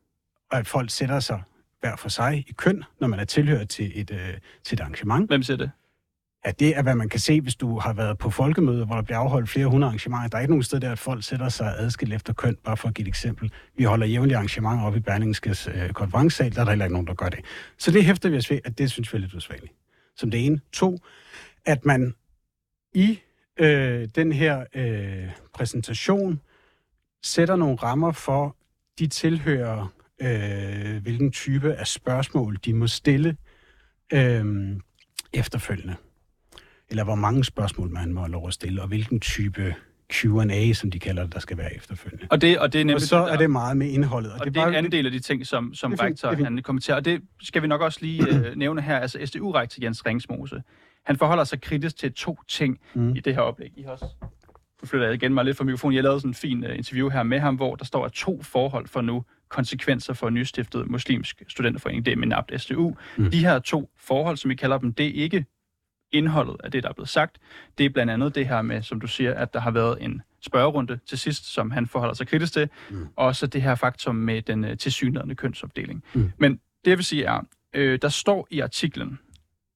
at 0.50 0.66
folk 0.66 0.90
sætter 0.90 1.20
sig 1.20 1.42
hver 1.80 1.96
for 1.96 2.08
sig 2.08 2.44
i 2.48 2.52
køn, 2.52 2.84
når 3.00 3.08
man 3.08 3.20
er 3.20 3.24
tilhørt 3.24 3.68
til 3.68 4.00
et, 4.00 4.10
øh, 4.10 4.34
til 4.64 4.76
et 4.76 4.80
arrangement. 4.80 5.30
Hvem 5.30 5.42
siger 5.42 5.56
det? 5.56 5.70
Ja, 6.46 6.50
det 6.50 6.76
er, 6.76 6.82
hvad 6.82 6.94
man 6.94 7.08
kan 7.08 7.20
se, 7.20 7.40
hvis 7.40 7.54
du 7.54 7.78
har 7.78 7.92
været 7.92 8.18
på 8.18 8.30
folkemøde, 8.30 8.86
hvor 8.86 8.94
der 8.94 9.02
bliver 9.02 9.18
afholdt 9.18 9.48
flere 9.48 9.66
hundrede 9.66 9.88
arrangementer. 9.88 10.28
Der 10.28 10.36
er 10.36 10.40
ikke 10.40 10.52
nogen 10.52 10.62
sted 10.62 10.80
der, 10.80 10.92
at 10.92 10.98
folk 10.98 11.24
sætter 11.24 11.48
sig 11.48 11.74
adskilt 11.78 12.14
efter 12.14 12.32
køn, 12.32 12.56
bare 12.64 12.76
for 12.76 12.88
at 12.88 12.94
give 12.94 13.04
et 13.04 13.08
eksempel. 13.08 13.52
Vi 13.76 13.84
holder 13.84 14.06
jævnlige 14.06 14.36
arrangementer 14.36 14.84
op 14.84 14.96
i 14.96 15.00
Berlingskes 15.00 15.68
øh, 15.74 15.90
konferencesal, 15.90 16.54
der 16.54 16.60
er 16.60 16.64
der 16.64 16.70
heller 16.70 16.84
ikke 16.84 16.94
nogen, 16.94 17.06
der 17.06 17.14
gør 17.14 17.28
det. 17.28 17.40
Så 17.78 17.90
det 17.90 18.04
hæfter 18.04 18.28
vi 18.28 18.36
os 18.36 18.50
ved, 18.50 18.58
at 18.64 18.78
det 18.78 18.90
synes 18.90 19.12
vi 19.12 19.16
er 19.16 19.20
lidt 19.20 19.34
usvageligt. 19.34 19.72
Som 20.16 20.30
det 20.30 20.46
ene. 20.46 20.60
To, 20.72 20.98
at 21.66 21.84
man 21.84 22.14
i 22.94 23.20
øh, 23.56 24.08
den 24.14 24.32
her 24.32 24.64
øh, 24.74 25.30
præsentation 25.54 26.40
sætter 27.22 27.56
nogle 27.56 27.76
rammer 27.76 28.12
for 28.12 28.56
de 28.98 29.06
tilhører, 29.06 29.92
øh, 30.22 31.02
hvilken 31.02 31.32
type 31.32 31.74
af 31.74 31.86
spørgsmål 31.86 32.58
de 32.64 32.74
må 32.74 32.86
stille 32.86 33.36
øh, 34.12 34.76
efterfølgende 35.32 35.96
eller 36.92 37.04
hvor 37.04 37.14
mange 37.14 37.44
spørgsmål 37.44 37.90
man 37.90 38.12
må 38.12 38.26
lov 38.26 38.48
at 38.48 38.54
stille, 38.54 38.82
og 38.82 38.88
hvilken 38.88 39.20
type 39.20 39.74
Q&A, 40.12 40.72
som 40.72 40.90
de 40.90 40.98
kalder 40.98 41.22
det, 41.22 41.34
der 41.34 41.40
skal 41.40 41.58
være 41.58 41.76
efterfølgende. 41.76 42.26
Og, 42.30 42.40
det, 42.40 42.58
og, 42.58 42.72
det 42.72 42.80
er 42.80 42.84
nemlig 42.84 42.94
og 42.94 43.00
så 43.00 43.16
er 43.16 43.36
det 43.36 43.50
meget 43.50 43.76
med 43.76 43.88
indholdet. 43.88 44.32
Og, 44.32 44.40
og 44.40 44.46
det, 44.46 44.54
det 44.54 44.60
er 44.60 44.64
bare, 44.64 44.70
en 44.70 44.76
anden 44.76 44.92
del 44.92 45.06
af 45.06 45.12
de 45.12 45.20
ting, 45.20 45.46
som, 45.46 45.74
som 45.74 45.94
rektor 45.94 46.44
han 46.44 46.62
kommenterer. 46.62 46.96
Og 46.96 47.04
det 47.04 47.22
skal 47.42 47.62
vi 47.62 47.66
nok 47.66 47.80
også 47.80 47.98
lige 48.02 48.22
uh, 48.30 48.56
nævne 48.56 48.82
her. 48.82 48.98
Altså 48.98 49.18
SDU-rektor 49.24 49.84
Jens 49.84 50.06
Ringsmose, 50.06 50.62
han 51.04 51.16
forholder 51.16 51.44
sig 51.44 51.60
kritisk 51.60 51.96
til 51.96 52.12
to 52.12 52.38
ting 52.48 52.78
mm. 52.94 53.14
i 53.16 53.20
det 53.20 53.34
her 53.34 53.42
oplæg. 53.42 53.72
I 53.76 53.82
har 53.82 53.90
også 53.90 54.06
nu 54.82 54.86
flytter 54.86 55.06
jeg 55.06 55.14
igen 55.14 55.34
mig 55.34 55.44
lidt 55.44 55.56
fra 55.56 55.64
mikrofonen. 55.64 55.94
Jeg 55.94 56.02
lavede 56.02 56.20
sådan 56.20 56.30
en 56.30 56.34
fin 56.34 56.64
uh, 56.64 56.76
interview 56.76 57.08
her 57.08 57.22
med 57.22 57.38
ham, 57.38 57.54
hvor 57.54 57.74
der 57.74 57.84
står, 57.84 58.04
at 58.04 58.12
to 58.12 58.42
forhold 58.42 58.88
for 58.88 59.00
nu 59.00 59.24
konsekvenser 59.48 60.12
for 60.12 60.30
nystiftet 60.30 60.90
muslimsk 60.90 61.42
studenterforening, 61.48 62.06
det 62.06 62.12
er 62.12 62.16
MINAPT 62.16 62.60
SDU. 62.60 62.94
Mm. 63.16 63.30
De 63.30 63.38
her 63.38 63.58
to 63.58 63.90
forhold, 63.98 64.36
som 64.36 64.48
vi 64.48 64.54
kalder 64.54 64.78
dem, 64.78 64.92
det 64.92 65.06
er 65.06 65.22
ikke 65.22 65.44
indholdet 66.12 66.56
af 66.64 66.70
det, 66.70 66.82
der 66.82 66.88
er 66.88 66.92
blevet 66.92 67.08
sagt. 67.08 67.36
Det 67.78 67.86
er 67.86 67.90
blandt 67.90 68.12
andet 68.12 68.34
det 68.34 68.48
her 68.48 68.62
med, 68.62 68.82
som 68.82 69.00
du 69.00 69.06
siger, 69.06 69.34
at 69.34 69.54
der 69.54 69.60
har 69.60 69.70
været 69.70 69.98
en 70.00 70.22
spørgerunde 70.40 70.98
til 71.06 71.18
sidst, 71.18 71.44
som 71.52 71.70
han 71.70 71.86
forholder 71.86 72.14
sig 72.14 72.26
kritisk 72.26 72.52
til. 72.52 72.68
Mm. 72.90 73.08
Også 73.16 73.46
det 73.46 73.62
her 73.62 73.74
faktum 73.74 74.14
med 74.14 74.42
den 74.42 74.64
uh, 74.64 74.76
tilsyneladende 74.76 75.34
kønsopdeling. 75.34 76.04
Mm. 76.14 76.32
Men 76.38 76.52
det 76.84 76.90
jeg 76.90 76.98
vil 76.98 77.04
sige 77.04 77.24
er, 77.24 77.40
øh, 77.74 77.98
der 78.02 78.08
står 78.08 78.46
i 78.50 78.60
artiklen, 78.60 79.18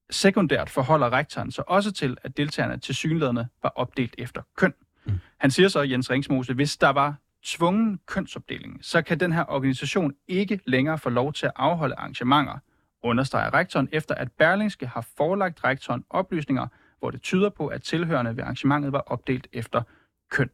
sekundært 0.09 0.69
forholder 0.69 1.13
rektoren 1.13 1.51
sig 1.51 1.69
også 1.69 1.91
til, 1.91 2.17
at 2.23 2.37
deltagerne 2.37 2.77
til 2.77 2.95
synlædende 2.95 3.47
var 3.63 3.69
opdelt 3.75 4.15
efter 4.17 4.41
køn. 4.57 4.73
Mm. 5.05 5.13
Han 5.37 5.51
siger 5.51 5.67
så, 5.67 5.81
Jens 5.81 6.09
Ringsmose, 6.09 6.53
hvis 6.53 6.77
der 6.77 6.89
var 6.89 7.15
tvungen 7.43 7.99
kønsopdeling, 8.05 8.79
så 8.81 9.01
kan 9.01 9.19
den 9.19 9.31
her 9.31 9.45
organisation 9.49 10.13
ikke 10.27 10.59
længere 10.65 10.97
få 10.97 11.09
lov 11.09 11.33
til 11.33 11.45
at 11.45 11.51
afholde 11.55 11.95
arrangementer, 11.95 12.57
understreger 13.07 13.53
rektoren, 13.53 13.89
efter 13.91 14.15
at 14.15 14.31
Berlingske 14.31 14.87
har 14.87 15.07
forelagt 15.17 15.63
rektoren 15.63 16.03
oplysninger, 16.09 16.67
hvor 16.99 17.11
det 17.11 17.21
tyder 17.21 17.49
på, 17.49 17.67
at 17.67 17.83
tilhørende 17.83 18.37
ved 18.37 18.43
arrangementet 18.43 18.91
var 18.91 18.99
opdelt 18.99 19.47
efter 19.53 19.81
køn. 20.29 20.49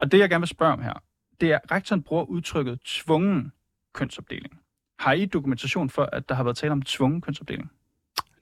Og 0.00 0.12
det, 0.12 0.18
jeg 0.18 0.30
gerne 0.30 0.40
vil 0.40 0.48
spørge 0.48 0.72
om 0.72 0.82
her, 0.82 1.02
det 1.40 1.52
er, 1.52 1.58
at 1.64 1.72
rektoren 1.72 2.02
bruger 2.02 2.24
udtrykket 2.24 2.80
tvungen 2.84 3.52
kønsopdeling. 3.94 4.60
Har 4.98 5.12
I 5.12 5.26
dokumentation 5.26 5.90
for, 5.90 6.02
at 6.12 6.28
der 6.28 6.34
har 6.34 6.44
været 6.44 6.56
tale 6.56 6.72
om 6.72 6.82
tvungen 6.82 7.20
kønsopdeling? 7.20 7.70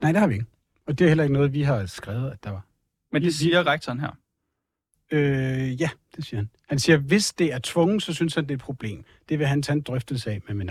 Nej, 0.03 0.13
det 0.13 0.21
har 0.21 0.29
vi 0.29 0.35
ikke. 0.35 0.47
Og 0.87 0.99
det 0.99 1.05
er 1.05 1.09
heller 1.09 1.25
ikke 1.25 1.35
noget, 1.35 1.53
vi 1.53 1.63
har 1.63 1.87
skrevet, 1.87 2.31
at 2.31 2.45
der 2.45 2.51
var. 2.51 2.67
Men 3.13 3.23
det 3.23 3.35
siger 3.35 3.67
rektoren 3.67 4.01
her? 4.01 4.11
Øh, 5.11 5.81
ja, 5.81 5.91
det 6.17 6.25
siger 6.25 6.39
han. 6.39 6.51
Han 6.69 6.79
siger, 6.79 6.97
at 6.97 7.03
hvis 7.03 7.33
det 7.33 7.53
er 7.53 7.59
tvungen, 7.59 8.01
så 8.01 8.15
synes 8.15 8.35
han, 8.35 8.45
det 8.45 8.51
er 8.51 8.55
et 8.55 8.61
problem. 8.61 9.05
Det 9.29 9.39
vil 9.39 9.47
han 9.47 9.63
tage 9.63 9.77
en 9.77 9.83
drøftelse 9.83 10.31
af 10.31 10.41
med 10.47 10.55
min 10.55 10.71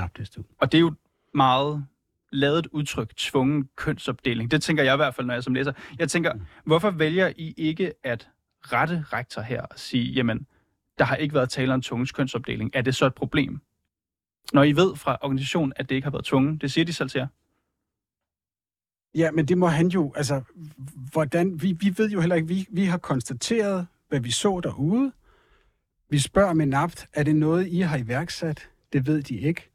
Og 0.59 0.71
det 0.71 0.73
er 0.73 0.79
jo 0.79 0.93
meget 1.33 1.85
lavet 2.31 2.67
udtryk, 2.67 3.15
tvungen 3.15 3.69
kønsopdeling. 3.75 4.51
Det 4.51 4.61
tænker 4.61 4.83
jeg 4.83 4.93
i 4.93 4.97
hvert 4.97 5.15
fald, 5.15 5.27
når 5.27 5.33
jeg 5.33 5.43
som 5.43 5.53
læser. 5.53 5.73
Jeg 5.99 6.09
tænker, 6.09 6.33
mm. 6.33 6.41
hvorfor 6.65 6.91
vælger 6.91 7.33
I 7.37 7.53
ikke 7.57 7.93
at 8.03 8.29
rette 8.61 9.05
rektor 9.13 9.41
her 9.41 9.61
og 9.61 9.79
sige, 9.79 10.11
jamen, 10.11 10.47
der 10.97 11.05
har 11.05 11.15
ikke 11.15 11.35
været 11.35 11.49
tale 11.49 11.73
om 11.73 11.81
tvungens 11.81 12.11
kønsopdeling. 12.11 12.71
Er 12.73 12.81
det 12.81 12.95
så 12.95 13.05
et 13.05 13.15
problem? 13.15 13.61
Når 14.53 14.63
I 14.63 14.71
ved 14.71 14.95
fra 14.95 15.17
organisationen, 15.21 15.73
at 15.75 15.89
det 15.89 15.95
ikke 15.95 16.05
har 16.05 16.11
været 16.11 16.25
tvungen, 16.25 16.57
det 16.57 16.71
siger 16.71 16.85
de 16.85 16.93
selv 16.93 17.09
til 17.09 17.19
jer. 17.19 17.27
Ja, 19.15 19.31
men 19.31 19.45
det 19.45 19.57
må 19.57 19.67
han 19.67 19.87
jo, 19.87 20.13
altså, 20.15 20.41
hvordan, 21.11 21.61
vi, 21.61 21.71
vi 21.71 21.93
ved 21.97 22.09
jo 22.09 22.19
heller 22.19 22.35
ikke, 22.35 22.47
vi, 22.47 22.67
vi 22.69 22.85
har 22.85 22.97
konstateret, 22.97 23.87
hvad 24.09 24.19
vi 24.19 24.31
så 24.31 24.59
derude. 24.63 25.11
Vi 26.09 26.19
spørger 26.19 26.53
med 26.53 26.65
napt, 26.65 27.07
er 27.13 27.23
det 27.23 27.35
noget, 27.35 27.67
I 27.67 27.79
har 27.79 27.97
iværksat? 27.97 28.69
Det 28.93 29.07
ved 29.07 29.23
de 29.23 29.37
ikke. 29.37 29.69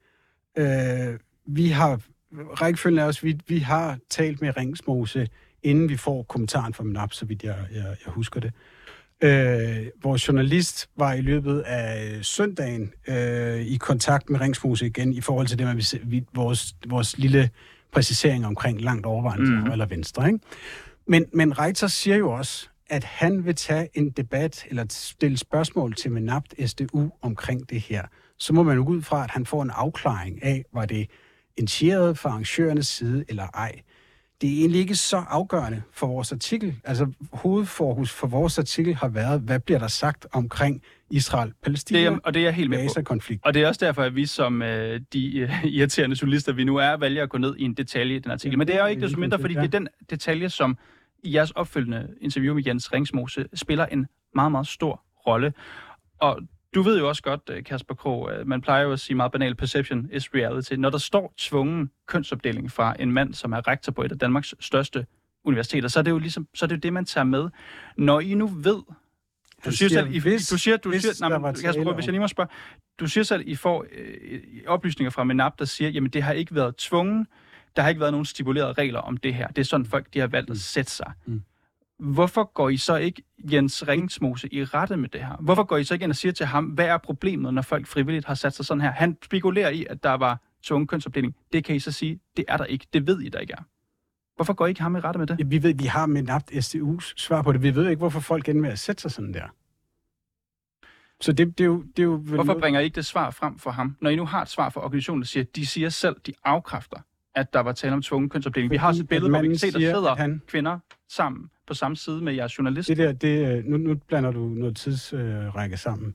Øh, 0.58 1.18
vi 1.46 1.68
har, 1.68 2.00
rækkefølgen 2.34 2.98
er 2.98 3.04
også, 3.04 3.22
vi, 3.22 3.38
vi 3.48 3.58
har 3.58 3.98
talt 4.10 4.40
med 4.40 4.56
Ringsmose, 4.56 5.28
inden 5.62 5.88
vi 5.88 5.96
får 5.96 6.22
kommentaren 6.22 6.74
fra 6.74 6.84
NAP, 6.84 7.12
så 7.12 7.24
vidt 7.24 7.42
jeg, 7.42 7.56
jeg, 7.72 7.96
jeg 8.06 8.12
husker 8.12 8.40
det. 8.40 8.52
Øh, 9.22 9.86
vores 10.02 10.28
journalist 10.28 10.90
var 10.96 11.12
i 11.12 11.20
løbet 11.20 11.60
af 11.60 12.18
søndagen 12.22 12.92
øh, 13.08 13.60
i 13.60 13.76
kontakt 13.76 14.30
med 14.30 14.40
Ringsmose 14.40 14.86
igen 14.86 15.12
i 15.12 15.20
forhold 15.20 15.46
til 15.46 15.58
det 15.58 15.66
med 15.66 16.06
vi, 16.06 16.24
vores, 16.34 16.76
vores 16.86 17.18
lille 17.18 17.50
præcisering 17.92 18.46
omkring 18.46 18.80
langt 18.80 19.06
overvejende 19.06 19.50
mm. 19.50 19.70
eller 19.70 19.86
venstre. 19.86 20.26
Ikke? 20.26 20.38
Men, 21.06 21.26
men 21.32 21.58
Reiter 21.58 21.86
siger 21.86 22.16
jo 22.16 22.30
også, 22.30 22.68
at 22.90 23.04
han 23.04 23.44
vil 23.44 23.54
tage 23.54 23.88
en 23.94 24.10
debat 24.10 24.64
eller 24.68 24.84
stille 24.90 25.38
spørgsmål 25.38 25.94
til 25.94 26.12
Menapt 26.12 26.54
SDU 26.66 27.10
omkring 27.22 27.70
det 27.70 27.80
her. 27.80 28.02
Så 28.38 28.52
må 28.52 28.62
man 28.62 28.76
jo 28.76 28.84
ud 28.84 29.02
fra, 29.02 29.24
at 29.24 29.30
han 29.30 29.46
får 29.46 29.62
en 29.62 29.70
afklaring 29.74 30.44
af, 30.44 30.64
var 30.72 30.86
det 30.86 31.10
initieret 31.56 32.18
fra 32.18 32.30
arrangørernes 32.30 32.86
side 32.86 33.24
eller 33.28 33.46
ej 33.54 33.82
det 34.42 34.50
er 34.50 34.60
egentlig 34.60 34.80
ikke 34.80 34.94
så 34.94 35.16
afgørende 35.16 35.82
for 35.92 36.06
vores 36.06 36.32
artikel. 36.32 36.74
Altså 36.84 37.12
hovedfokus 37.32 38.12
for 38.12 38.26
vores 38.26 38.58
artikel 38.58 38.94
har 38.94 39.08
været, 39.08 39.40
hvad 39.40 39.60
bliver 39.60 39.78
der 39.78 39.88
sagt 39.88 40.26
omkring 40.32 40.82
Israel-Palæstina 41.10 41.98
det 41.98 42.06
er, 42.06 42.18
og 42.24 42.34
det 42.34 42.40
er 42.40 42.44
jeg 42.44 42.54
helt 42.54 42.70
med 42.70 42.88
på. 42.96 43.02
konflikt. 43.02 43.44
Og 43.44 43.54
det 43.54 43.62
er 43.62 43.68
også 43.68 43.86
derfor, 43.86 44.02
at 44.02 44.14
vi 44.14 44.26
som 44.26 44.62
øh, 44.62 45.00
de 45.12 45.42
uh, 45.42 45.64
irriterende 45.64 46.16
journalister, 46.22 46.52
vi 46.52 46.64
nu 46.64 46.76
er, 46.76 46.96
vælger 46.96 47.22
at 47.22 47.30
gå 47.30 47.38
ned 47.38 47.56
i 47.56 47.62
en 47.62 47.74
detalje 47.74 48.16
i 48.16 48.18
den 48.18 48.30
artikel. 48.30 48.58
Men 48.58 48.66
det 48.66 48.76
er 48.76 48.80
jo 48.80 48.86
ikke 48.86 49.02
desto 49.02 49.20
mindre, 49.20 49.38
fordi 49.38 49.54
det 49.54 49.64
er 49.64 49.68
den 49.68 49.88
detalje, 50.10 50.48
som 50.48 50.78
i 51.22 51.34
jeres 51.34 51.50
opfølgende 51.50 52.08
interview 52.20 52.54
med 52.54 52.62
Jens 52.66 52.92
Ringsmose 52.92 53.46
spiller 53.54 53.86
en 53.86 54.06
meget, 54.34 54.52
meget 54.52 54.66
stor 54.66 55.02
rolle. 55.26 55.52
Og 56.20 56.38
du 56.74 56.82
ved 56.82 56.98
jo 56.98 57.08
også 57.08 57.22
godt, 57.22 57.40
øh, 57.50 57.64
Kasper 57.64 57.94
Krog, 57.94 58.30
man 58.46 58.60
plejer 58.60 58.82
jo 58.82 58.92
at 58.92 59.00
sige 59.00 59.16
meget 59.16 59.32
banalt, 59.32 59.58
perception 59.58 60.08
is 60.12 60.34
reality. 60.34 60.72
Når 60.72 60.90
der 60.90 60.98
står 60.98 61.34
tvungen 61.36 61.90
kønsopdeling 62.06 62.72
fra 62.72 62.96
en 62.98 63.12
mand, 63.12 63.34
som 63.34 63.52
er 63.52 63.68
rektor 63.68 63.92
på 63.92 64.02
et 64.02 64.12
af 64.12 64.18
Danmarks 64.18 64.54
største 64.60 65.06
universiteter, 65.44 65.88
så 65.88 65.98
er 65.98 66.02
det 66.02 66.10
jo 66.10 66.18
ligesom, 66.18 66.48
så 66.54 66.64
er 66.64 66.66
det, 66.66 66.76
jo 66.76 66.80
det, 66.80 66.92
man 66.92 67.04
tager 67.04 67.24
med. 67.24 67.48
Når 67.96 68.20
I 68.20 68.34
nu 68.34 68.46
ved, 68.46 68.82
du 69.64 69.70
siger, 69.72 69.88
selv, 69.88 70.20
hvis, 70.20 70.48
du 70.48 70.58
siger, 70.58 70.76
du 70.76 70.88
hvis 70.88 71.02
siger, 71.02 71.28
nej, 71.28 71.38
men, 71.38 71.54
Kasper, 71.54 71.94
hvis 71.94 72.06
jeg 72.06 72.12
lige 72.12 72.20
må 72.20 72.28
spørge, 72.28 72.48
du 73.00 73.06
siger 73.06 73.24
selv, 73.24 73.42
I 73.46 73.54
får 73.54 73.86
øh, 73.92 74.40
oplysninger 74.66 75.10
fra 75.10 75.24
MENAP, 75.24 75.58
der 75.58 75.64
siger, 75.64 75.90
jamen 75.90 76.10
det 76.10 76.22
har 76.22 76.32
ikke 76.32 76.54
været 76.54 76.76
tvungen, 76.76 77.26
der 77.76 77.82
har 77.82 77.88
ikke 77.88 78.00
været 78.00 78.12
nogen 78.12 78.24
stipulerede 78.24 78.72
regler 78.72 79.00
om 79.00 79.16
det 79.16 79.34
her. 79.34 79.48
Det 79.48 79.58
er 79.58 79.64
sådan, 79.64 79.86
folk 79.86 80.06
de 80.14 80.18
har 80.18 80.26
valgt 80.26 80.50
at 80.50 80.58
sætte 80.58 80.90
sig. 80.90 81.12
Mm. 81.26 81.42
Hvorfor 82.02 82.52
går 82.52 82.68
I 82.68 82.76
så 82.76 82.96
ikke 82.96 83.22
Jens 83.38 83.88
Ringsmose 83.88 84.54
i 84.54 84.64
rette 84.64 84.96
med 84.96 85.08
det 85.08 85.20
her? 85.20 85.36
Hvorfor 85.40 85.64
går 85.64 85.76
I 85.76 85.84
så 85.84 85.94
ikke 85.94 86.04
ind 86.04 86.12
og 86.12 86.16
siger 86.16 86.32
til 86.32 86.46
ham, 86.46 86.64
hvad 86.64 86.86
er 86.86 86.98
problemet, 86.98 87.54
når 87.54 87.62
folk 87.62 87.86
frivilligt 87.86 88.26
har 88.26 88.34
sat 88.34 88.54
sig 88.54 88.64
sådan 88.64 88.80
her? 88.80 88.90
Han 88.90 89.16
spekulerer 89.24 89.70
i, 89.70 89.86
at 89.90 90.02
der 90.02 90.14
var 90.14 90.40
tvungen 90.62 90.86
kønsopdeling. 90.86 91.36
Det 91.52 91.64
kan 91.64 91.76
I 91.76 91.78
så 91.78 91.92
sige, 91.92 92.20
det 92.36 92.44
er 92.48 92.56
der 92.56 92.64
ikke. 92.64 92.86
Det 92.92 93.06
ved 93.06 93.20
I, 93.20 93.28
der 93.28 93.38
ikke 93.38 93.52
er. 93.52 93.62
Hvorfor 94.36 94.52
går 94.52 94.66
I 94.66 94.68
ikke 94.68 94.82
ham 94.82 94.96
i 94.96 95.00
rette 95.00 95.18
med 95.18 95.26
det? 95.26 95.38
Ja, 95.38 95.44
vi 95.44 95.62
ved, 95.62 95.74
vi 95.74 95.84
har 95.84 96.06
med 96.06 96.22
napt 96.22 96.50
SDU's 96.50 97.12
svar 97.16 97.42
på 97.42 97.52
det. 97.52 97.62
Vi 97.62 97.74
ved 97.74 97.88
ikke, 97.88 97.98
hvorfor 97.98 98.20
folk 98.20 98.48
ender 98.48 98.62
med 98.62 98.70
at 98.70 98.78
sætte 98.78 99.02
sig 99.02 99.10
sådan 99.10 99.34
der. 99.34 99.46
Så 101.20 101.32
det, 101.32 101.58
det, 101.58 101.64
er 101.64 101.68
jo, 101.68 101.82
det 101.82 101.98
er 101.98 102.02
jo 102.02 102.16
Hvorfor 102.16 102.58
bringer 102.58 102.80
I 102.80 102.84
ikke 102.84 102.94
det 102.94 103.06
svar 103.06 103.30
frem 103.30 103.58
for 103.58 103.70
ham? 103.70 103.96
Når 104.00 104.10
I 104.10 104.16
nu 104.16 104.26
har 104.26 104.42
et 104.42 104.48
svar 104.48 104.68
fra 104.68 104.84
organisationen, 104.84 105.22
der 105.22 105.26
siger, 105.26 105.44
de 105.44 105.66
siger 105.66 105.88
selv, 105.88 106.16
de 106.26 106.32
afkræfter, 106.44 106.98
at 107.34 107.52
der 107.52 107.60
var 107.60 107.72
tale 107.72 107.94
om 107.94 108.02
tvungen 108.02 108.30
kønsopdeling. 108.30 108.70
Vi 108.70 108.76
har 108.76 108.88
også 108.88 109.02
et 109.02 109.08
billede, 109.08 109.30
hvor 109.30 109.42
vi 109.42 109.48
kan 109.48 109.58
se, 109.58 109.72
der 109.72 109.78
sidder 109.78 110.14
han... 110.14 110.42
kvinder 110.46 110.78
sammen 111.08 111.50
på 111.72 111.76
samme 111.76 111.96
side 111.96 112.20
med 112.20 112.32
jeres 112.34 112.58
journalist. 112.58 112.88
Det 112.88 112.98
der, 112.98 113.12
det, 113.12 113.58
øh, 113.58 113.64
nu, 113.64 113.76
nu 113.76 113.94
blander 113.94 114.30
du 114.30 114.48
noget 114.48 114.76
tidsrække 114.76 115.72
øh, 115.72 115.78
sammen. 115.78 116.14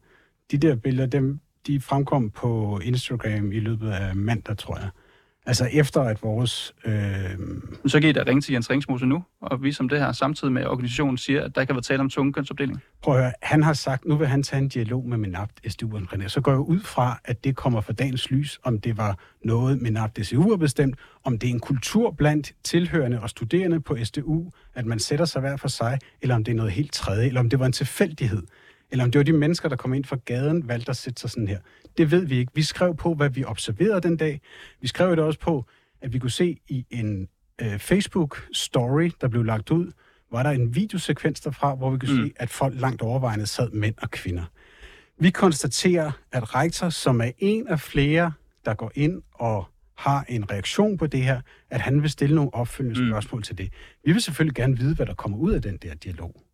De 0.52 0.58
der 0.58 0.76
billeder, 0.76 1.08
dem, 1.08 1.40
de 1.68 1.82
fremkom 1.82 2.30
på 2.30 2.80
Instagram 2.84 3.52
i 3.52 3.60
løbet 3.60 3.90
af 3.90 4.16
mandag, 4.16 4.58
tror 4.58 4.78
jeg. 4.78 4.90
Altså 5.48 5.70
efter 5.72 6.02
at 6.02 6.24
vores... 6.24 6.74
Øh... 6.86 6.94
Så 7.86 8.00
kan 8.00 8.10
I 8.10 8.14
da 8.14 8.24
ringe 8.28 8.42
til 8.42 8.54
Jens 8.54 8.70
Ringsmose 8.70 9.06
nu 9.06 9.24
og 9.42 9.64
vise 9.64 9.82
om 9.82 9.90
det 9.90 10.00
her, 10.00 10.12
samtidig 10.12 10.54
med 10.54 10.62
at 10.62 10.68
organisationen 10.68 11.18
siger, 11.18 11.44
at 11.44 11.56
der 11.56 11.66
kan 11.66 11.76
være 11.76 11.82
tale 11.82 12.00
om 12.00 12.10
tunge 12.10 12.34
kønsopdeling. 12.34 12.82
Prøv 13.02 13.16
at 13.16 13.22
høre, 13.22 13.34
han 13.42 13.64
har 13.64 13.74
sagt, 13.74 14.06
nu 14.06 14.16
vil 14.16 14.28
han 14.28 14.44
tage 14.44 14.62
en 14.62 14.68
dialog 14.70 15.10
med 15.10 15.18
Menapt 15.18 15.72
SDU 15.72 15.98
omkring 15.98 16.24
det. 16.24 16.32
Så 16.32 16.42
går 16.42 16.52
jeg 16.52 16.60
ud 16.60 16.80
fra, 16.80 17.20
at 17.26 17.44
det 17.44 17.56
kommer 17.56 17.82
fra 17.82 17.94
dagens 17.94 18.32
lys, 18.32 18.60
om 18.64 18.82
det 18.82 18.98
var 18.98 19.18
noget, 19.44 19.82
Menapt 19.82 20.26
SDU 20.26 20.50
har 20.50 20.58
bestemt, 20.58 20.96
om 21.24 21.40
det 21.40 21.50
er 21.50 21.54
en 21.54 21.60
kultur 21.60 22.12
blandt 22.12 22.54
tilhørende 22.64 23.22
og 23.22 23.30
studerende 23.30 23.80
på 23.80 23.98
SDU, 24.04 24.52
at 24.76 24.86
man 24.86 25.00
sætter 25.00 25.26
sig 25.26 25.42
hver 25.42 25.58
for 25.58 25.68
sig, 25.68 26.00
eller 26.22 26.36
om 26.36 26.44
det 26.44 26.52
er 26.52 26.56
noget 26.56 26.72
helt 26.72 26.94
tredje, 26.94 27.28
eller 27.28 27.40
om 27.40 27.50
det 27.50 27.60
var 27.60 27.66
en 27.66 27.72
tilfældighed 27.72 28.44
eller 28.92 29.06
om 29.06 29.12
det 29.12 29.20
var 29.20 29.24
de 29.24 29.34
mennesker, 29.34 29.70
der 29.70 29.76
kom 29.76 29.94
ind 29.94 30.06
fra 30.06 30.18
gaden, 30.26 30.68
valgte 30.68 30.90
at 30.90 30.98
sætte 30.98 31.22
sig 31.22 31.30
sådan 31.30 31.48
her. 31.48 31.60
Det 31.98 32.12
ved 32.12 32.26
vi 32.26 32.38
ikke. 32.38 32.52
Vi 32.56 32.62
skrev 32.62 32.96
på, 32.96 33.14
hvad 33.14 33.30
vi 33.30 33.44
observerede 33.44 34.02
den 34.02 34.18
dag. 34.18 34.42
Vi 34.82 34.88
skrev 34.88 35.12
det 35.12 35.20
også 35.20 35.40
på, 35.40 35.66
at 36.02 36.14
vi 36.14 36.20
kunne 36.20 36.32
se 36.32 36.58
i 36.68 36.86
en 36.90 37.28
øh, 37.62 37.76
Facebook-story, 37.76 39.10
der 39.22 39.28
blev 39.28 39.44
lagt 39.44 39.72
ud, 39.72 39.92
var 40.32 40.44
der 40.44 40.50
en 40.50 40.76
videosekvens 40.76 41.42
derfra, 41.42 41.76
hvor 41.76 41.90
vi 41.90 41.98
kunne 41.98 42.22
mm. 42.22 42.28
se, 42.28 42.34
at 42.36 42.50
folk 42.50 42.82
langt 42.82 43.02
overvejende 43.02 43.46
sad 43.46 43.72
mænd 43.72 43.96
og 44.02 44.12
kvinder. 44.12 44.44
Vi 45.20 45.30
konstaterer, 45.30 46.12
at 46.32 46.56
rektor, 46.56 46.90
som 46.90 47.22
er 47.22 47.32
en 47.38 47.68
af 47.68 47.80
flere, 47.80 48.32
der 48.66 48.74
går 48.74 48.92
ind 48.96 49.22
og 49.34 49.66
har 49.98 50.26
en 50.30 50.52
reaktion 50.52 50.98
på 50.98 51.08
det 51.08 51.24
her, 51.24 51.42
at 51.70 51.82
han 51.82 52.02
vil 52.02 52.10
stille 52.10 52.36
nogle 52.36 52.54
opfølgende 52.54 53.02
mm. 53.02 53.10
spørgsmål 53.10 53.44
til 53.44 53.58
det. 53.58 53.74
Vi 54.06 54.12
vil 54.12 54.22
selvfølgelig 54.22 54.56
gerne 54.56 54.78
vide, 54.78 54.96
hvad 54.96 55.06
der 55.06 55.14
kommer 55.14 55.38
ud 55.38 55.54
af 55.54 55.62
den 55.62 55.78
der 55.78 55.94
dialog 55.94 56.47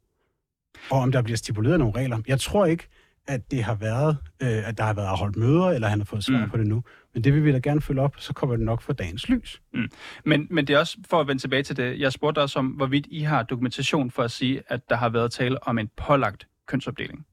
og 0.90 1.00
om 1.00 1.12
der 1.12 1.22
bliver 1.22 1.38
stipuleret 1.38 1.80
nogle 1.80 1.96
regler. 1.96 2.20
Jeg 2.28 2.40
tror 2.40 2.66
ikke, 2.66 2.88
at 3.28 3.52
det 3.52 3.64
har 3.64 3.76
været, 3.76 4.18
øh, 4.42 4.68
at 4.70 4.78
der 4.78 4.84
har 4.84 4.94
været 4.94 5.18
holdt 5.18 5.36
møder, 5.36 5.70
eller 5.70 5.88
han 5.88 6.00
har 6.00 6.06
fået 6.06 6.24
svar 6.24 6.46
mm. 6.46 6.50
på 6.50 6.58
det 6.58 6.68
nu. 6.68 6.84
Men 7.14 7.24
det 7.24 7.34
vil 7.34 7.46
vi 7.46 7.52
da 7.52 7.58
gerne 7.58 7.82
følge 7.82 8.02
op, 8.02 8.16
så 8.18 8.34
kommer 8.34 8.56
det 8.56 8.66
nok 8.66 8.82
for 8.82 8.94
dagens 8.94 9.30
lys. 9.30 9.62
Mm. 9.74 9.90
Men, 10.26 10.48
men 10.50 10.68
det 10.68 10.74
er 10.74 10.80
også, 10.80 10.98
for 11.10 11.22
at 11.22 11.28
vende 11.28 11.42
tilbage 11.42 11.64
til 11.64 11.78
det, 11.78 12.00
jeg 12.00 12.14
spurgte 12.14 12.40
også 12.40 12.60
om, 12.60 12.68
hvorvidt 12.68 13.08
I 13.10 13.22
har 13.22 13.44
dokumentation 13.44 14.12
for 14.12 14.24
at 14.24 14.32
sige, 14.32 14.62
at 14.68 14.90
der 14.90 14.96
har 14.96 15.10
været 15.10 15.32
tale 15.32 15.68
om 15.68 15.78
en 15.78 15.90
pålagt 15.98 16.48
kønsopdeling. 16.68 17.26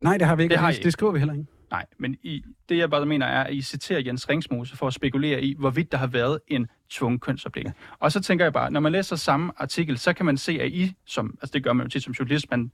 Nej, 0.00 0.18
det 0.18 0.26
har 0.26 0.36
vi 0.36 0.42
ikke. 0.42 0.52
Det, 0.52 0.60
har 0.60 0.70
I 0.70 0.74
det 0.74 0.92
skriver 0.92 1.12
vi 1.12 1.18
heller 1.18 1.34
ikke. 1.34 1.46
Nej, 1.70 1.86
men 1.98 2.16
I, 2.22 2.42
det 2.68 2.78
jeg 2.78 2.90
bare 2.90 3.06
mener 3.06 3.26
er, 3.26 3.44
at 3.44 3.54
I 3.54 3.62
citerer 3.62 4.00
Jens 4.00 4.28
Ringsmose 4.28 4.76
for 4.76 4.86
at 4.86 4.94
spekulere 4.94 5.42
i, 5.42 5.54
hvorvidt 5.58 5.92
der 5.92 5.98
har 5.98 6.06
været 6.06 6.40
en 6.48 6.66
tvungen 6.90 7.18
kønsopdeling. 7.20 7.74
Ja. 7.78 7.94
Og 7.98 8.12
så 8.12 8.20
tænker 8.20 8.44
jeg 8.44 8.52
bare, 8.52 8.70
når 8.70 8.80
man 8.80 8.92
læser 8.92 9.16
samme 9.16 9.52
artikel, 9.56 9.98
så 9.98 10.12
kan 10.12 10.26
man 10.26 10.36
se, 10.36 10.58
at 10.60 10.68
I, 10.68 10.94
som, 11.06 11.38
altså 11.42 11.52
det 11.52 11.64
gør 11.64 11.72
man 11.72 11.86
jo 11.86 11.90
tit 11.90 12.02
som 12.02 12.12
journalist, 12.12 12.50
man 12.50 12.70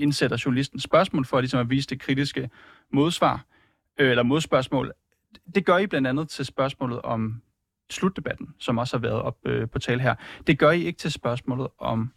indsætter 0.00 0.42
journalisten 0.44 0.80
spørgsmål 0.80 1.24
for 1.24 1.40
ligesom 1.40 1.60
at 1.60 1.70
vise 1.70 1.88
det 1.88 2.00
kritiske 2.00 2.50
modsvar, 2.92 3.44
øh, 3.98 4.10
eller 4.10 4.22
modspørgsmål. 4.22 4.92
Det 5.54 5.66
gør 5.66 5.78
I 5.78 5.86
blandt 5.86 6.06
andet 6.06 6.28
til 6.28 6.44
spørgsmålet 6.44 7.02
om 7.02 7.42
slutdebatten, 7.90 8.54
som 8.58 8.78
også 8.78 8.96
har 8.96 9.00
været 9.00 9.22
op 9.22 9.36
øh, 9.46 9.68
på 9.68 9.78
tale 9.78 10.00
her. 10.00 10.14
Det 10.46 10.58
gør 10.58 10.70
I 10.70 10.82
ikke 10.82 10.98
til 10.98 11.12
spørgsmålet 11.12 11.68
om, 11.78 12.12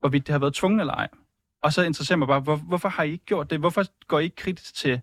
hvorvidt 0.00 0.26
det 0.26 0.32
har 0.32 0.38
været 0.38 0.54
tvunget 0.54 0.80
eller 0.80 0.94
ej. 0.94 1.08
Og 1.62 1.72
så 1.72 1.82
interesserer 1.82 2.18
mig 2.18 2.28
bare, 2.28 2.40
hvor, 2.40 2.56
hvorfor 2.56 2.88
har 2.88 3.02
I 3.02 3.10
ikke 3.12 3.24
gjort 3.24 3.50
det? 3.50 3.58
Hvorfor 3.60 4.06
går 4.06 4.18
I 4.18 4.24
ikke 4.24 4.36
kritisk 4.36 4.74
til 4.74 5.00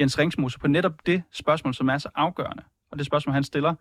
Jens 0.00 0.18
Ringsmose 0.18 0.58
på 0.58 0.68
netop 0.68 1.06
det 1.06 1.22
spørgsmål, 1.32 1.74
som 1.74 1.88
er 1.88 1.98
så 1.98 2.08
afgørende? 2.14 2.62
Og 2.90 2.98
det 2.98 3.06
spørgsmål, 3.06 3.34
han 3.34 3.44
stiller. 3.44 3.74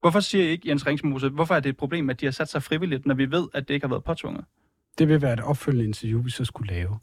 Hvorfor 0.00 0.20
siger 0.20 0.44
I 0.44 0.48
ikke, 0.48 0.68
Jens 0.68 0.86
Ringsmose, 0.86 1.28
hvorfor 1.28 1.54
er 1.54 1.60
det 1.60 1.70
et 1.70 1.76
problem, 1.76 2.10
at 2.10 2.20
de 2.20 2.26
har 2.26 2.30
sat 2.30 2.48
sig 2.48 2.62
frivilligt, 2.62 3.06
når 3.06 3.14
vi 3.14 3.30
ved, 3.30 3.48
at 3.54 3.68
det 3.68 3.74
ikke 3.74 3.86
har 3.86 3.94
været 3.94 4.04
påtvunget? 4.04 4.44
Det 4.98 5.08
vil 5.08 5.22
være 5.22 5.32
et 5.32 5.40
opfølgende 5.40 5.84
interview, 5.84 6.22
vi 6.22 6.30
så 6.30 6.44
skulle 6.44 6.74
lave. 6.74 6.98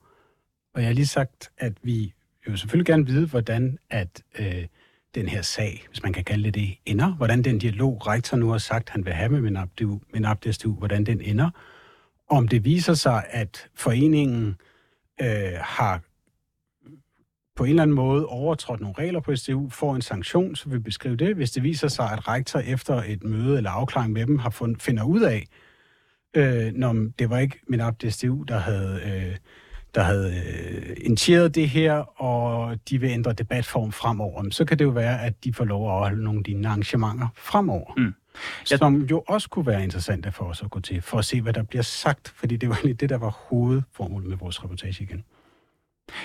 Og 0.74 0.81
jeg 0.81 0.88
har 0.88 0.93
lige 0.93 1.08
sagt, 1.08 1.51
at 1.58 1.74
vi 1.84 2.13
jo 2.48 2.58
selvfølgelig 2.58 2.86
gerne 2.86 3.05
vide, 3.05 3.27
hvordan 3.27 3.77
at 3.89 4.24
øh, 4.39 4.65
den 5.15 5.29
her 5.29 5.41
sag, 5.41 5.86
hvis 5.88 6.03
man 6.03 6.13
kan 6.13 6.24
kalde 6.24 6.43
det 6.43 6.55
det, 6.55 6.77
ender. 6.86 7.15
Hvordan 7.15 7.43
den 7.43 7.60
dialog, 7.60 8.08
rektor 8.08 8.38
nu 8.38 8.50
har 8.50 8.58
sagt, 8.58 8.89
han 8.89 9.05
vil 9.05 9.13
have 9.13 9.29
med 9.29 9.41
min 10.13 10.25
abdestu, 10.25 10.74
hvordan 10.74 11.03
den 11.03 11.22
ender. 11.22 11.50
Om 12.29 12.48
det 12.48 12.65
viser 12.65 12.93
sig, 12.93 13.25
at 13.29 13.69
foreningen 13.75 14.55
øh, 15.22 15.53
har 15.62 16.01
på 17.55 17.63
en 17.63 17.69
eller 17.69 17.84
anden 17.84 17.96
måde 17.96 18.25
overtrådt 18.25 18.81
nogle 18.81 18.96
regler 18.98 19.19
på 19.19 19.36
SDU, 19.36 19.69
får 19.69 19.96
en 19.96 20.01
sanktion, 20.01 20.55
så 20.55 20.69
vil 20.69 20.77
vi 20.77 20.84
beskrive 20.84 21.15
det. 21.15 21.36
Hvis 21.36 21.51
det 21.51 21.63
viser 21.63 21.88
sig, 21.88 22.12
at 22.12 22.27
rektor 22.27 22.60
efter 22.60 22.96
et 22.96 23.24
møde 23.24 23.58
eller 23.58 23.72
afklaring 23.72 24.13
med 24.13 24.25
dem 24.25 24.39
har 24.39 24.50
fund, 24.50 24.75
finder 24.79 25.03
ud 25.03 25.22
af, 25.22 25.48
Øh, 26.33 26.74
når 26.74 27.07
det 27.19 27.29
var 27.29 27.38
ikke 27.38 27.59
min 27.67 27.79
DSTU, 27.79 28.43
der 28.43 28.57
havde, 28.57 29.01
øh, 29.05 29.38
der 29.95 30.01
havde 30.01 30.33
øh, 30.33 30.98
initieret 31.01 31.55
det 31.55 31.69
her, 31.69 32.21
og 32.21 32.77
de 32.89 33.00
vil 33.00 33.09
ændre 33.09 33.33
debatform 33.33 33.91
fremover. 33.91 34.50
Så 34.51 34.65
kan 34.65 34.79
det 34.79 34.86
jo 34.86 34.89
være, 34.89 35.21
at 35.21 35.43
de 35.43 35.53
får 35.53 35.65
lov 35.65 35.91
at 35.91 36.00
holde 36.00 36.24
nogle 36.24 36.39
af 36.39 36.43
dine 36.43 36.67
arrangementer 36.67 37.27
fremover. 37.36 37.93
Mm. 37.98 38.13
Jeg... 38.71 38.79
Som 38.79 39.01
jo 39.01 39.24
også 39.27 39.50
kunne 39.50 39.65
være 39.65 39.83
interessant 39.83 40.33
for 40.33 40.45
os 40.45 40.62
at 40.62 40.69
gå 40.69 40.79
til, 40.79 41.01
for 41.01 41.17
at 41.17 41.25
se, 41.25 41.41
hvad 41.41 41.53
der 41.53 41.63
bliver 41.63 41.81
sagt, 41.81 42.33
fordi 42.36 42.57
det 42.57 42.69
var 42.69 42.75
egentlig 42.75 43.00
det, 43.00 43.09
der 43.09 43.17
var 43.17 43.29
hovedformålet 43.29 44.29
med 44.29 44.38
vores 44.38 44.63
reportage 44.63 45.03
igen. 45.03 45.24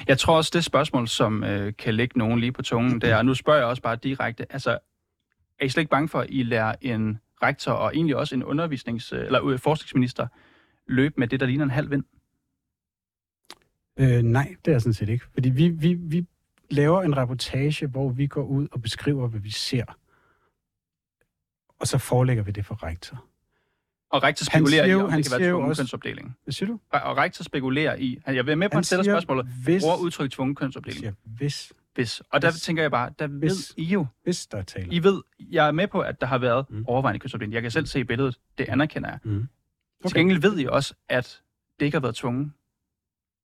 Jeg 0.09 0.19
tror 0.19 0.37
også, 0.37 0.51
det 0.55 0.65
spørgsmål, 0.65 1.09
som 1.09 1.45
øh, 1.45 1.73
kan 1.79 1.95
lægge 1.95 2.19
nogen 2.19 2.41
lige 2.41 2.53
på 2.53 2.63
tungen, 2.63 2.93
det 3.01 3.11
er, 3.11 3.17
og 3.17 3.25
nu 3.25 3.35
spørger 3.35 3.59
jeg 3.59 3.69
også 3.69 3.83
bare 3.83 3.97
direkte, 3.97 4.47
altså, 4.51 4.79
er 5.61 5.65
I 5.65 5.69
slet 5.69 5.81
ikke 5.81 5.91
bange 5.91 6.09
for, 6.09 6.21
at 6.21 6.27
I 6.31 6.43
lærer 6.43 6.75
en 6.81 7.19
rektor 7.43 7.73
og 7.73 7.95
egentlig 7.95 8.17
også 8.17 8.35
en 8.35 8.43
undervisnings- 8.43 9.15
eller 9.15 9.45
øh, 9.47 9.59
forskningsminister 9.59 10.27
løbe 10.87 11.15
med 11.19 11.29
det, 11.29 11.41
der 11.41 11.47
ligner 11.47 11.65
en 11.65 11.71
halv 11.71 11.91
vind? 11.91 12.05
Øh, 13.99 14.23
nej, 14.23 14.57
det 14.65 14.75
er 14.75 14.79
sådan 14.79 14.95
set 14.95 15.09
ikke. 15.09 15.25
Fordi 15.35 15.49
vi, 15.51 15.69
vi, 15.69 15.95
vi 15.95 16.27
laver 16.71 17.03
en 17.03 17.17
reportage, 17.17 17.87
hvor 17.87 18.09
vi 18.09 18.27
går 18.27 18.45
ud 18.45 18.69
og 18.73 18.83
beskriver, 18.83 19.29
hvad 19.29 19.41
vi 19.41 19.51
ser. 19.51 19.85
Og 21.81 21.87
så 21.87 21.99
forelægger 21.99 22.43
vi 22.43 22.51
det 22.51 22.67
for 22.67 22.83
rektor. 22.83 23.25
Og 24.11 24.23
rektor 24.23 24.45
spekulerer 24.45 24.87
jo- 24.87 24.99
i, 24.99 25.03
om 25.03 25.11
han 25.11 25.19
det 25.19 25.27
kan 25.27 25.31
være 25.33 25.39
siger 25.41 25.51
tvungen 25.51 25.69
også- 25.71 25.83
kønsopdeling. 25.83 26.37
Hvad 26.45 26.53
siger 26.53 26.67
du? 26.67 26.81
Og 26.91 27.17
rektor 27.17 27.43
spekulerer 27.45 27.95
i, 27.97 28.21
jeg 28.27 28.47
vil 28.47 28.59
med 28.59 28.69
på, 28.69 28.73
at 28.73 28.77
han 28.77 28.85
stiller 28.85 29.03
siger, 29.03 29.15
spørgsmålet, 29.15 29.47
hvis, 29.65 29.83
bruger 29.83 29.97
udtryk 29.97 30.31
tvungen 30.31 30.51
han 30.51 30.55
kønsopdeling. 30.67 30.99
siger, 31.01 31.13
hvis, 31.25 31.73
Hvis. 31.95 32.21
Og 32.31 32.43
der 32.43 32.51
Hvis. 32.51 32.63
tænker 32.63 32.83
jeg 32.83 32.91
bare, 32.91 33.11
der 33.19 33.27
ved 33.27 33.39
Hvis. 33.39 33.75
I 33.77 33.85
jo, 33.85 34.07
hvis 34.23 34.47
der 34.47 34.59
er 34.59 34.63
tale. 34.63 34.93
I 34.93 35.03
ved, 35.03 35.23
jeg 35.39 35.67
er 35.69 35.73
med 35.73 35.89
på, 35.89 36.01
at 36.01 36.21
der 36.21 36.27
har 36.27 36.39
været 36.39 36.67
Mm. 36.71 36.85
overvejende 36.89 37.19
kønsopdeling. 37.21 37.55
Jeg 37.55 37.63
kan 37.63 37.71
selv 37.71 37.87
se 37.87 38.05
billedet, 38.05 38.39
det 38.59 38.69
anerkender 38.69 39.09
jeg. 39.09 39.19
Mm. 39.25 39.37
Okay. 39.37 40.09
Til 40.09 40.15
gengæld 40.19 40.41
ved 40.41 40.59
I 40.59 40.67
også, 40.67 40.95
at 41.09 41.43
det 41.81 41.85
ikke 41.87 41.95
har 41.95 42.01
været 42.03 42.15
tvunget. 42.15 42.53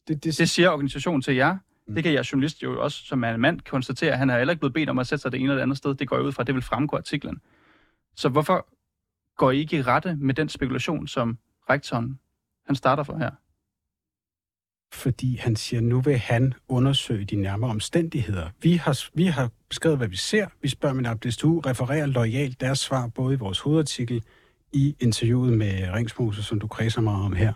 det, 0.09 0.25
det, 0.25 0.39
Det 0.39 0.51
siger 0.51 0.71
organisationen 0.71 1.23
til 1.23 1.35
jer. 1.37 1.59
Mm. 1.87 1.95
Det 1.95 2.05
kan 2.05 2.13
jeg 2.13 2.33
journalist 2.33 2.63
jo 2.63 2.83
også, 2.83 3.05
som 3.05 3.25
er 3.25 3.35
en 3.35 3.41
mand, 3.41 3.61
konstatere. 3.61 4.17
Han 4.17 4.31
er 4.31 4.39
heller 4.39 4.53
ikke 4.53 4.61
blevet 4.61 4.75
bedt 4.75 4.89
om 4.89 4.99
at 4.99 5.07
sætte 5.07 5.23
sig 5.23 5.33
det 5.33 5.39
ene 5.41 5.45
eller 5.45 5.55
det 5.55 5.63
andet 5.63 5.77
sted. 5.79 5.95
Det 5.95 6.09
går 6.09 6.17
jeg 6.17 6.25
ud 6.25 6.33
fra, 6.33 6.43
det 6.43 6.55
vil 6.55 6.63
fremgå 6.63 6.97
artiklen. 6.97 7.41
Så 8.17 8.29
hvorfor 8.29 8.69
går 9.37 9.51
I 9.51 9.59
ikke 9.59 9.77
i 9.77 9.83
rette 9.83 10.17
med 10.17 10.35
den 10.35 10.49
spekulation, 10.49 11.09
som 11.09 11.39
rektoren 11.71 12.19
han 12.67 12.77
starter 12.77 13.03
for 13.03 13.19
her? 13.19 13.31
Fordi 14.93 15.37
han 15.37 15.57
siger, 15.57 15.81
nu 15.81 16.01
vil 16.01 16.19
han 16.19 16.55
undersøge 16.69 17.25
de 17.25 17.37
nærmere 17.37 17.71
omstændigheder. 17.71 18.49
Vi 18.63 18.73
har, 18.73 19.05
vi 19.15 19.25
har 19.25 19.51
beskrevet, 19.69 19.99
hvad 19.99 20.09
vi 20.09 20.17
ser. 20.17 20.47
Vi 20.63 20.69
spørger 20.69 20.95
min 20.95 21.05
DSTU, 21.05 21.61
refererer 21.61 22.07
lojalt 22.07 22.61
deres 22.61 22.79
svar, 22.79 23.07
både 23.07 23.35
i 23.35 23.39
vores 23.39 23.59
hovedartikel, 23.61 24.23
i 24.73 24.97
interviewet 25.01 25.53
med 25.53 25.89
Ringsmose, 25.95 26.43
som 26.43 26.61
du 26.61 26.67
kredser 26.67 27.01
meget 27.01 27.25
om 27.25 27.33
her. 27.33 27.53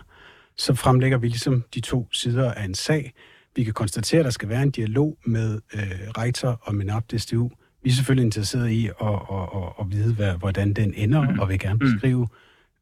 Så 0.56 0.74
fremlægger 0.74 1.18
vi 1.18 1.28
ligesom 1.28 1.64
de 1.74 1.80
to 1.80 2.08
sider 2.12 2.52
af 2.52 2.64
en 2.64 2.74
sag. 2.74 3.12
Vi 3.56 3.64
kan 3.64 3.72
konstatere, 3.74 4.18
at 4.18 4.24
der 4.24 4.30
skal 4.30 4.48
være 4.48 4.62
en 4.62 4.70
dialog 4.70 5.18
med 5.26 5.60
øh, 5.74 5.80
rektor 6.18 6.60
og 6.62 6.74
MENAP 6.74 7.04
DSTU. 7.12 7.50
Vi 7.82 7.90
er 7.90 7.94
selvfølgelig 7.94 8.24
interesseret 8.24 8.70
i 8.70 8.86
at, 8.86 8.94
at, 9.00 9.48
at, 9.56 9.72
at 9.80 9.86
vide, 9.90 10.14
hvad, 10.14 10.32
hvordan 10.38 10.72
den 10.72 10.94
ender, 10.94 11.30
mm. 11.30 11.38
og 11.38 11.48
vil 11.48 11.58
gerne 11.58 11.74
Mm. 11.74 11.78
beskrive, 11.92 12.26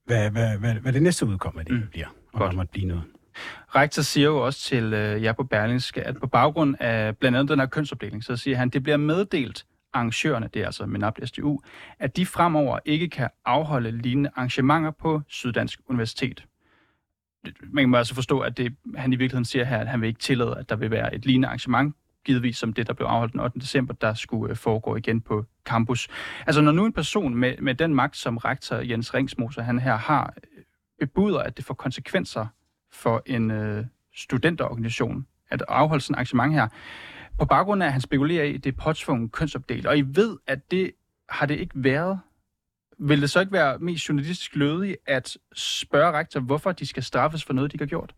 hvad, 0.07 0.31
hvad, 0.31 0.59
hvad, 0.59 0.75
hvad 0.75 0.93
det 0.93 1.03
næste 1.03 1.27
udkom 1.27 1.59
af 1.59 1.65
det 1.65 1.75
Mm. 1.75 1.83
bliver, 1.91 2.07
og 2.33 2.39
Godt. 2.39 2.51
der 2.51 2.57
måtte 2.57 2.71
blive 2.73 2.87
noget. 2.87 3.03
Rektor 3.75 4.03
siger 4.03 4.27
jo 4.27 4.45
også 4.45 4.61
til 4.61 4.93
øh, 4.93 5.23
jer 5.23 5.33
på 5.33 5.45
Berlingske, 5.45 6.03
at 6.03 6.17
på 6.21 6.27
baggrund 6.27 6.77
af 6.81 7.17
blandt 7.17 7.39
andet 7.39 7.51
den 7.51 7.59
her 7.59 7.67
kønsopdeling, 7.67 8.25
så 8.25 8.37
siger 8.37 8.57
han, 8.57 8.69
det 8.69 8.83
bliver 8.83 8.97
meddelt 8.97 9.67
arrangørerne, 9.93 10.49
det 10.55 10.63
er 10.63 10.67
altså 10.67 10.87
MENAP 10.87 11.19
SDU, 11.25 11.61
at 11.99 12.17
de 12.17 12.27
fremover 12.27 12.79
ikke 12.85 13.09
kan 13.09 13.29
afholde 13.45 13.91
lignende 13.91 14.31
arrangementer 14.37 14.91
på 14.91 15.23
Syddansk 15.29 15.81
Universitet. 15.87 16.47
Man 17.63 17.89
må 17.89 17.97
altså 17.97 18.15
forstå, 18.15 18.41
at 18.41 18.57
det, 18.57 18.77
han 18.97 19.13
i 19.13 19.17
virkeligheden 19.17 19.45
siger 19.45 19.65
her, 19.65 19.79
at 19.79 19.89
han 19.89 20.01
vil 20.01 20.09
ikke 20.09 20.21
tillade, 20.21 20.57
at 20.59 20.69
der 20.69 20.77
vil 20.77 20.91
være 20.91 21.15
et 21.15 21.27
lignende 21.27 21.49
arrangement, 21.49 21.97
givetvis 22.25 22.57
som 22.57 22.73
det, 22.73 22.87
der 22.87 22.93
blev 22.93 23.07
afholdt 23.07 23.33
den 23.33 23.41
8. 23.41 23.59
december, 23.59 23.95
der 23.95 24.15
skulle 24.15 24.51
øh, 24.51 24.57
foregå 24.57 24.97
igen 24.97 25.21
på 25.21 25.45
campus. 25.65 26.09
Altså 26.47 26.61
når 26.63 26.73
nu 26.73 26.85
en 26.87 26.93
person 26.93 27.35
med, 27.35 27.57
med 27.59 27.75
den 27.75 27.95
magt, 27.95 28.17
som 28.17 28.37
rektor 28.37 28.77
Jens 28.77 29.15
Ringsmoser 29.15 29.63
han 29.63 29.79
her 29.79 29.97
har, 29.97 30.35
øh, 30.37 30.65
bebuder, 31.01 31.39
at 31.39 31.57
det 31.57 31.65
får 31.65 31.75
konsekvenser 31.75 32.47
for 32.93 33.23
en 33.27 33.51
øh, 33.51 33.85
studenterorganisation 34.15 35.27
at 35.51 35.63
afholde 35.69 36.03
sådan 36.05 36.15
et 36.15 36.17
arrangement 36.17 36.53
her, 36.55 36.69
på 37.39 37.45
baggrund 37.45 37.83
af, 37.83 37.87
at 37.87 37.93
han 37.93 38.01
spekulerer 38.01 38.45
i, 38.45 38.55
at 38.55 38.65
det 38.65 38.73
er 38.73 38.83
påtvungen 38.85 39.29
kønsopdelt, 39.29 39.87
og 39.87 39.99
I 39.99 40.03
ved, 40.03 40.39
at 40.47 40.71
det 40.71 40.93
har 41.29 41.47
det 41.47 41.59
ikke 41.61 41.73
været. 41.75 42.21
Vil 42.99 43.23
det 43.23 43.31
så 43.31 43.41
ikke 43.41 43.53
være 43.53 43.79
mest 43.79 44.09
journalistisk 44.09 44.57
lødigt 44.57 44.97
at 45.07 45.37
spørge 45.55 46.13
rektor, 46.13 46.41
hvorfor 46.41 46.73
de 46.73 46.87
skal 46.87 47.03
straffes 47.03 47.45
for 47.45 47.53
noget, 47.53 47.73
de 47.73 47.75
ikke 47.75 47.83
har 47.85 47.89
gjort? 47.89 48.15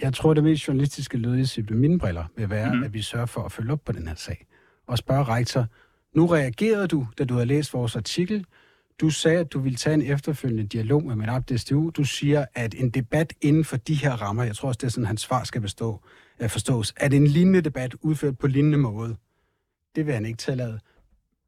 Jeg 0.00 0.14
tror, 0.14 0.34
det 0.34 0.44
mest 0.44 0.68
journalistiske 0.68 1.18
lød 1.18 1.36
i 1.38 1.44
set 1.44 1.70
med 1.70 1.78
mine 1.78 1.98
briller 1.98 2.24
vil 2.36 2.50
være, 2.50 2.64
Mhm. 2.66 2.72
mm-hmm. 2.74 2.84
at 2.84 2.94
vi 2.94 3.02
sørger 3.02 3.26
for 3.26 3.42
at 3.42 3.52
følge 3.52 3.72
op 3.72 3.84
på 3.84 3.92
den 3.92 4.08
her 4.08 4.14
sag. 4.14 4.46
Og 4.86 4.98
spørge 4.98 5.24
rektor, 5.24 5.66
nu 6.14 6.26
reagerede 6.26 6.88
du, 6.88 7.06
da 7.18 7.24
du 7.24 7.34
havde 7.34 7.46
læst 7.46 7.74
vores 7.74 7.96
artikel. 7.96 8.46
Du 9.00 9.10
sagde, 9.10 9.38
at 9.38 9.52
du 9.52 9.58
ville 9.58 9.76
tage 9.76 9.94
en 9.94 10.02
efterfølgende 10.02 10.66
dialog 10.66 11.04
med 11.04 11.16
min 11.16 11.28
DSTU. 11.28 11.90
Du 11.90 12.04
siger, 12.04 12.44
at 12.54 12.74
en 12.74 12.90
debat 12.90 13.32
inden 13.40 13.64
for 13.64 13.76
de 13.76 13.94
her 13.94 14.12
rammer, 14.12 14.42
jeg 14.44 14.56
tror 14.56 14.68
også, 14.68 14.78
det 14.78 14.86
er 14.86 14.90
sådan, 14.90 15.06
hans 15.06 15.20
svar 15.20 15.44
skal 15.44 15.60
bestå, 15.60 16.00
øh, 16.40 16.50
forstås, 16.50 16.94
at 16.96 17.14
en 17.14 17.26
lignende 17.26 17.60
debat 17.60 17.94
udført 18.00 18.38
på 18.38 18.46
lignende 18.46 18.78
måde, 18.78 19.16
det 19.96 20.06
vil 20.06 20.14
han 20.14 20.26
ikke 20.26 20.36
tillade. 20.36 20.80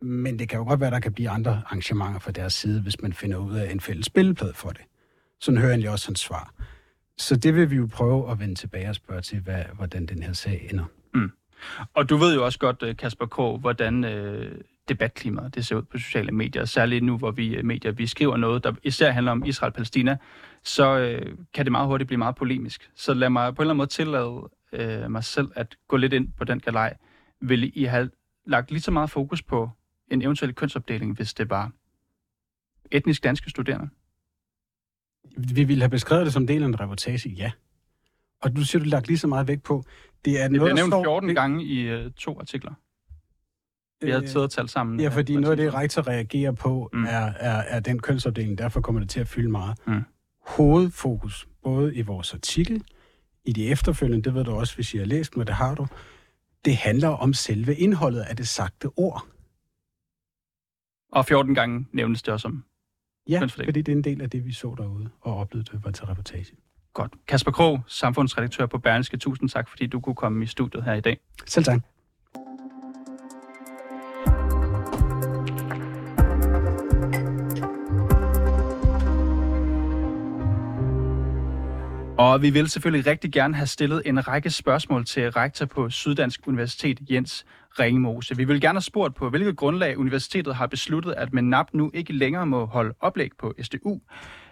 Men 0.00 0.38
det 0.38 0.48
kan 0.48 0.58
jo 0.58 0.64
godt 0.64 0.80
være, 0.80 0.86
at 0.86 0.92
der 0.92 1.00
kan 1.00 1.12
blive 1.12 1.30
andre 1.30 1.62
arrangementer 1.66 2.18
fra 2.18 2.30
deres 2.30 2.54
side, 2.54 2.82
hvis 2.82 3.02
man 3.02 3.12
finder 3.12 3.36
ud 3.36 3.54
af 3.54 3.72
en 3.72 3.80
fælles 3.80 4.06
spilleplade 4.06 4.54
for 4.54 4.70
det. 4.70 4.82
Sådan 5.40 5.60
hører 5.60 5.78
jeg 5.78 5.90
også 5.90 6.08
hans 6.08 6.20
svar. 6.20 6.54
Så 7.18 7.36
det 7.36 7.54
vil 7.54 7.70
vi 7.70 7.76
jo 7.76 7.88
prøve 7.92 8.30
at 8.30 8.38
vende 8.38 8.54
tilbage 8.54 8.88
og 8.88 8.94
spørge 8.94 9.20
til, 9.20 9.40
hvad, 9.40 9.64
hvordan 9.74 10.06
den 10.06 10.22
her 10.22 10.32
sag 10.32 10.68
ender. 10.70 10.84
Mm. 11.14 11.30
Og 11.94 12.08
du 12.08 12.16
ved 12.16 12.34
jo 12.34 12.44
også 12.44 12.58
godt, 12.58 12.82
øh, 12.82 12.96
Kasper 12.96 13.26
K., 13.26 13.60
hvordan 13.60 14.04
øh, 14.04 14.60
debatklimaet 14.88 15.54
det 15.54 15.66
ser 15.66 15.76
ud 15.76 15.82
på 15.82 15.98
sociale 15.98 16.32
medier. 16.32 16.64
Særligt 16.64 17.04
nu, 17.04 17.18
hvor 17.18 17.30
vi 17.30 17.54
øh, 17.56 17.64
medier 17.64 17.92
vi 17.92 18.06
skriver 18.06 18.36
noget, 18.36 18.64
der 18.64 18.72
især 18.82 19.10
handler 19.10 19.32
om 19.32 19.44
Israel-Palæstina, 19.44 20.16
så 20.62 20.98
øh, 20.98 21.36
kan 21.54 21.64
det 21.64 21.72
meget 21.72 21.86
hurtigt 21.86 22.06
blive 22.08 22.18
meget 22.18 22.34
polemisk. 22.36 22.90
Så 22.94 23.14
lad 23.14 23.30
mig 23.30 23.54
på 23.54 23.62
en 23.62 23.64
eller 23.64 23.70
anden 23.70 23.76
måde 23.78 23.88
tillade 23.88 24.50
øh, 25.04 25.10
mig 25.10 25.24
selv 25.24 25.48
at 25.54 25.76
gå 25.88 25.96
lidt 25.96 26.12
ind 26.12 26.28
på 26.38 26.44
den 26.44 26.60
galej. 26.60 26.96
Vil 27.40 27.72
I 27.80 27.84
have 27.84 28.10
lagt 28.46 28.70
lige 28.70 28.80
så 28.80 28.90
meget 28.90 29.10
fokus 29.10 29.42
på 29.42 29.70
en 30.10 30.22
eventuel 30.22 30.54
kønsopdeling, 30.54 31.16
hvis 31.16 31.34
det 31.34 31.50
var 31.50 31.70
etnisk 32.90 33.24
danske 33.24 33.50
studerende? 33.50 33.88
Vi 35.54 35.64
ville 35.64 35.82
have 35.82 35.90
beskrevet 35.90 36.24
det 36.24 36.32
som 36.32 36.46
del 36.46 36.62
af 36.62 36.66
en 36.66 36.80
reportage, 36.80 37.30
ja. 37.30 37.52
Og 38.42 38.56
du 38.56 38.64
siger, 38.64 38.82
du 38.82 38.88
lagt 38.88 39.06
lige 39.08 39.18
så 39.18 39.26
meget 39.26 39.48
vægt 39.48 39.62
på, 39.62 39.82
det 40.24 40.40
er 40.42 40.48
Det 40.48 40.52
noget, 40.56 40.68
der 40.70 40.74
nævnt 40.76 40.92
står- 40.92 41.04
14 41.04 41.28
det- 41.28 41.36
gange 41.36 41.64
i 41.64 41.80
øh, 41.80 42.10
to 42.12 42.38
artikler. 42.40 42.72
Vi 44.00 44.10
havde 44.10 44.22
Øh, 44.22 44.28
taget 44.28 44.44
og 44.44 44.50
talt 44.50 44.70
sammen. 44.70 45.00
Ja, 45.00 45.06
øh, 45.06 45.12
fordi 45.12 45.36
noget 45.36 45.50
af 45.50 45.56
det, 45.56 45.74
rektor 45.74 46.08
reagerer 46.08 46.52
på, 46.52 46.90
Mm. 46.92 47.04
er, 47.04 47.08
er, 47.36 47.56
er 47.62 47.80
den 47.80 47.98
kønsopdeling. 47.98 48.58
Derfor 48.58 48.80
kommer 48.80 49.00
det 49.00 49.10
til 49.10 49.20
at 49.20 49.28
fylde 49.28 49.50
meget. 49.50 49.78
Mm. 49.86 50.02
Hovedfokus, 50.46 51.48
både 51.62 51.94
i 51.94 52.02
vores 52.02 52.34
artikel, 52.34 52.84
i 53.44 53.52
de 53.52 53.68
efterfølgende, 53.68 54.22
det 54.24 54.34
ved 54.34 54.44
du 54.44 54.50
også, 54.52 54.74
hvis 54.74 54.94
I 54.94 54.98
har 54.98 55.04
læst 55.04 55.36
men 55.36 55.46
det 55.46 55.54
har 55.54 55.74
du, 55.74 55.86
det 56.64 56.76
handler 56.76 57.08
om 57.08 57.34
selve 57.34 57.74
indholdet 57.74 58.20
af 58.20 58.36
det 58.36 58.48
sagte 58.48 58.88
ord. 58.96 59.26
Og 61.12 61.26
14 61.26 61.54
gange 61.54 61.86
nævnes 61.92 62.22
det 62.22 62.32
også 62.34 62.42
som 62.42 62.64
Ja, 63.28 63.40
fordi 63.46 63.82
det 63.82 63.88
er 63.88 63.96
en 63.96 64.04
del 64.04 64.22
af 64.22 64.30
det, 64.30 64.44
vi 64.44 64.52
så 64.52 64.74
derude 64.78 65.08
og 65.20 65.36
oplevede, 65.36 65.70
det 65.72 65.84
var 65.84 65.90
til 65.90 66.04
reportage. 66.06 66.46
Godt. 66.94 67.12
Kasper 67.28 67.50
Krog, 67.50 67.80
samfundsredaktør 67.86 68.66
på 68.66 68.78
Berlingske. 68.78 69.16
Tusind 69.16 69.48
tak, 69.48 69.68
fordi 69.68 69.86
du 69.86 70.00
kunne 70.00 70.14
komme 70.14 70.44
i 70.44 70.46
studiet 70.46 70.84
her 70.84 70.94
i 70.94 71.00
dag. 71.00 71.18
Selv 71.46 71.64
tak. 71.64 71.80
Og 82.18 82.42
vi 82.42 82.50
vil 82.50 82.68
selvfølgelig 82.68 83.06
rigtig 83.06 83.32
gerne 83.32 83.54
have 83.54 83.66
stillet 83.66 84.02
en 84.04 84.28
række 84.28 84.50
spørgsmål 84.50 85.04
til 85.04 85.30
rektor 85.30 85.66
på 85.66 85.90
Syddansk 85.90 86.40
Universitet, 86.46 86.98
Jens 87.10 87.46
Ringmose. 87.78 88.36
Vi 88.36 88.44
vil 88.44 88.60
gerne 88.60 88.76
have 88.76 88.82
spurgt 88.82 89.14
på, 89.14 89.30
hvilket 89.30 89.56
grundlag 89.56 89.98
universitetet 89.98 90.54
har 90.54 90.66
besluttet, 90.66 91.14
at 91.16 91.32
MENAP 91.32 91.66
nu 91.72 91.90
ikke 91.94 92.12
længere 92.12 92.46
må 92.46 92.64
holde 92.64 92.94
oplæg 93.00 93.30
på 93.38 93.54
SDU, 93.62 94.00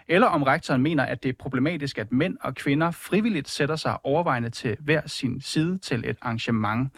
eller 0.07 0.27
om 0.27 0.43
rektoren 0.43 0.81
mener, 0.81 1.03
at 1.03 1.23
det 1.23 1.29
er 1.29 1.33
problematisk, 1.39 1.97
at 1.97 2.11
mænd 2.11 2.37
og 2.41 2.55
kvinder 2.55 2.91
frivilligt 2.91 3.49
sætter 3.49 3.75
sig 3.75 3.97
overvejende 4.05 4.49
til 4.49 4.77
hver 4.79 5.01
sin 5.07 5.41
side 5.41 5.77
til 5.77 6.03
et 6.05 6.17
arrangement. 6.21 6.91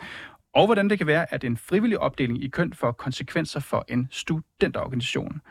Og 0.54 0.66
hvordan 0.66 0.90
det 0.90 0.98
kan 0.98 1.08
være, 1.08 1.34
at 1.34 1.44
en 1.44 1.58
frivillig 1.58 2.00
opdeling 2.00 2.44
i 2.44 2.48
køn 2.48 2.74
får 2.74 2.92
konsekvenser 2.92 3.60
for 3.60 3.86
en 3.88 4.08
studenterorganisation. 4.12 5.42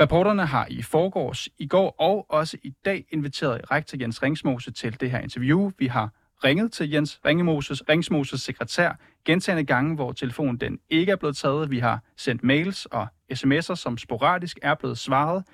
Reporterne 0.00 0.46
har 0.46 0.66
i 0.70 0.82
forgårs, 0.82 1.48
i 1.58 1.66
går 1.66 1.94
og 1.98 2.26
også 2.28 2.56
i 2.62 2.70
dag 2.84 3.04
inviteret 3.10 3.70
rektor 3.70 3.98
Jens 4.00 4.22
Ringsmose 4.22 4.70
til 4.70 5.00
det 5.00 5.10
her 5.10 5.20
interview. 5.20 5.70
Vi 5.78 5.86
har 5.86 6.10
ringet 6.44 6.72
til 6.72 6.90
Jens 6.90 7.20
Ringemoses, 7.24 7.88
Ringsmoses 7.88 8.42
sekretær 8.42 8.92
gentagende 9.24 9.64
gange, 9.64 9.94
hvor 9.94 10.12
telefonen 10.12 10.56
den 10.56 10.78
ikke 10.90 11.12
er 11.12 11.16
blevet 11.16 11.36
taget. 11.36 11.70
Vi 11.70 11.78
har 11.78 12.00
sendt 12.16 12.44
mails 12.44 12.86
og 12.86 13.06
sms'er, 13.32 13.74
som 13.74 13.98
sporadisk 13.98 14.58
er 14.62 14.74
blevet 14.74 14.98
svaret. 14.98 15.44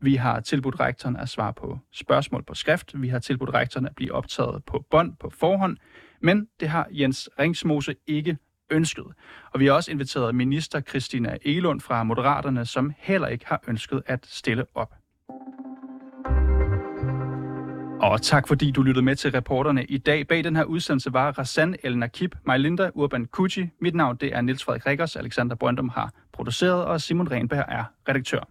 Vi 0.00 0.14
har 0.14 0.40
tilbudt 0.40 0.80
rektoren 0.80 1.16
at 1.16 1.28
svare 1.28 1.52
på 1.52 1.78
spørgsmål 1.92 2.44
på 2.44 2.54
skrift. 2.54 3.02
Vi 3.02 3.08
har 3.08 3.18
tilbudt 3.18 3.54
rektoren 3.54 3.86
at 3.86 3.94
blive 3.94 4.12
optaget 4.12 4.64
på 4.64 4.84
bånd 4.90 5.16
på 5.20 5.30
forhånd. 5.30 5.76
Men 6.20 6.48
det 6.60 6.68
har 6.68 6.86
Jens 6.90 7.28
Ringsmose 7.38 7.94
ikke 8.06 8.38
ønsket. 8.72 9.04
Og 9.52 9.60
vi 9.60 9.66
har 9.66 9.72
også 9.72 9.90
inviteret 9.90 10.34
minister 10.34 10.80
Christina 10.80 11.36
Elund 11.42 11.80
fra 11.80 12.02
Moderaterne, 12.02 12.66
som 12.66 12.92
heller 12.98 13.28
ikke 13.28 13.46
har 13.46 13.62
ønsket 13.68 14.02
at 14.06 14.26
stille 14.26 14.64
op. 14.74 14.94
Og 18.02 18.22
tak 18.22 18.48
fordi 18.48 18.70
du 18.70 18.82
lyttede 18.82 19.04
med 19.04 19.16
til 19.16 19.30
reporterne 19.30 19.84
i 19.84 19.98
dag. 19.98 20.28
Bag 20.28 20.44
den 20.44 20.56
her 20.56 20.64
udsendelse 20.64 21.12
var 21.12 21.38
Rassan 21.38 21.76
El 21.82 21.98
Nakib, 21.98 22.34
Majlinda 22.46 22.90
Urban 22.94 23.24
Kuchi. 23.24 23.68
Mit 23.80 23.94
navn 23.94 24.16
det 24.16 24.34
er 24.36 24.40
Niels 24.40 24.64
Frederik 24.64 24.86
Rikkers. 24.86 25.16
Alexander 25.16 25.56
Brøndum 25.56 25.88
har 25.88 26.12
produceret, 26.32 26.84
og 26.84 27.00
Simon 27.00 27.30
Renberg 27.30 27.64
er 27.68 27.84
redaktør. 28.08 28.48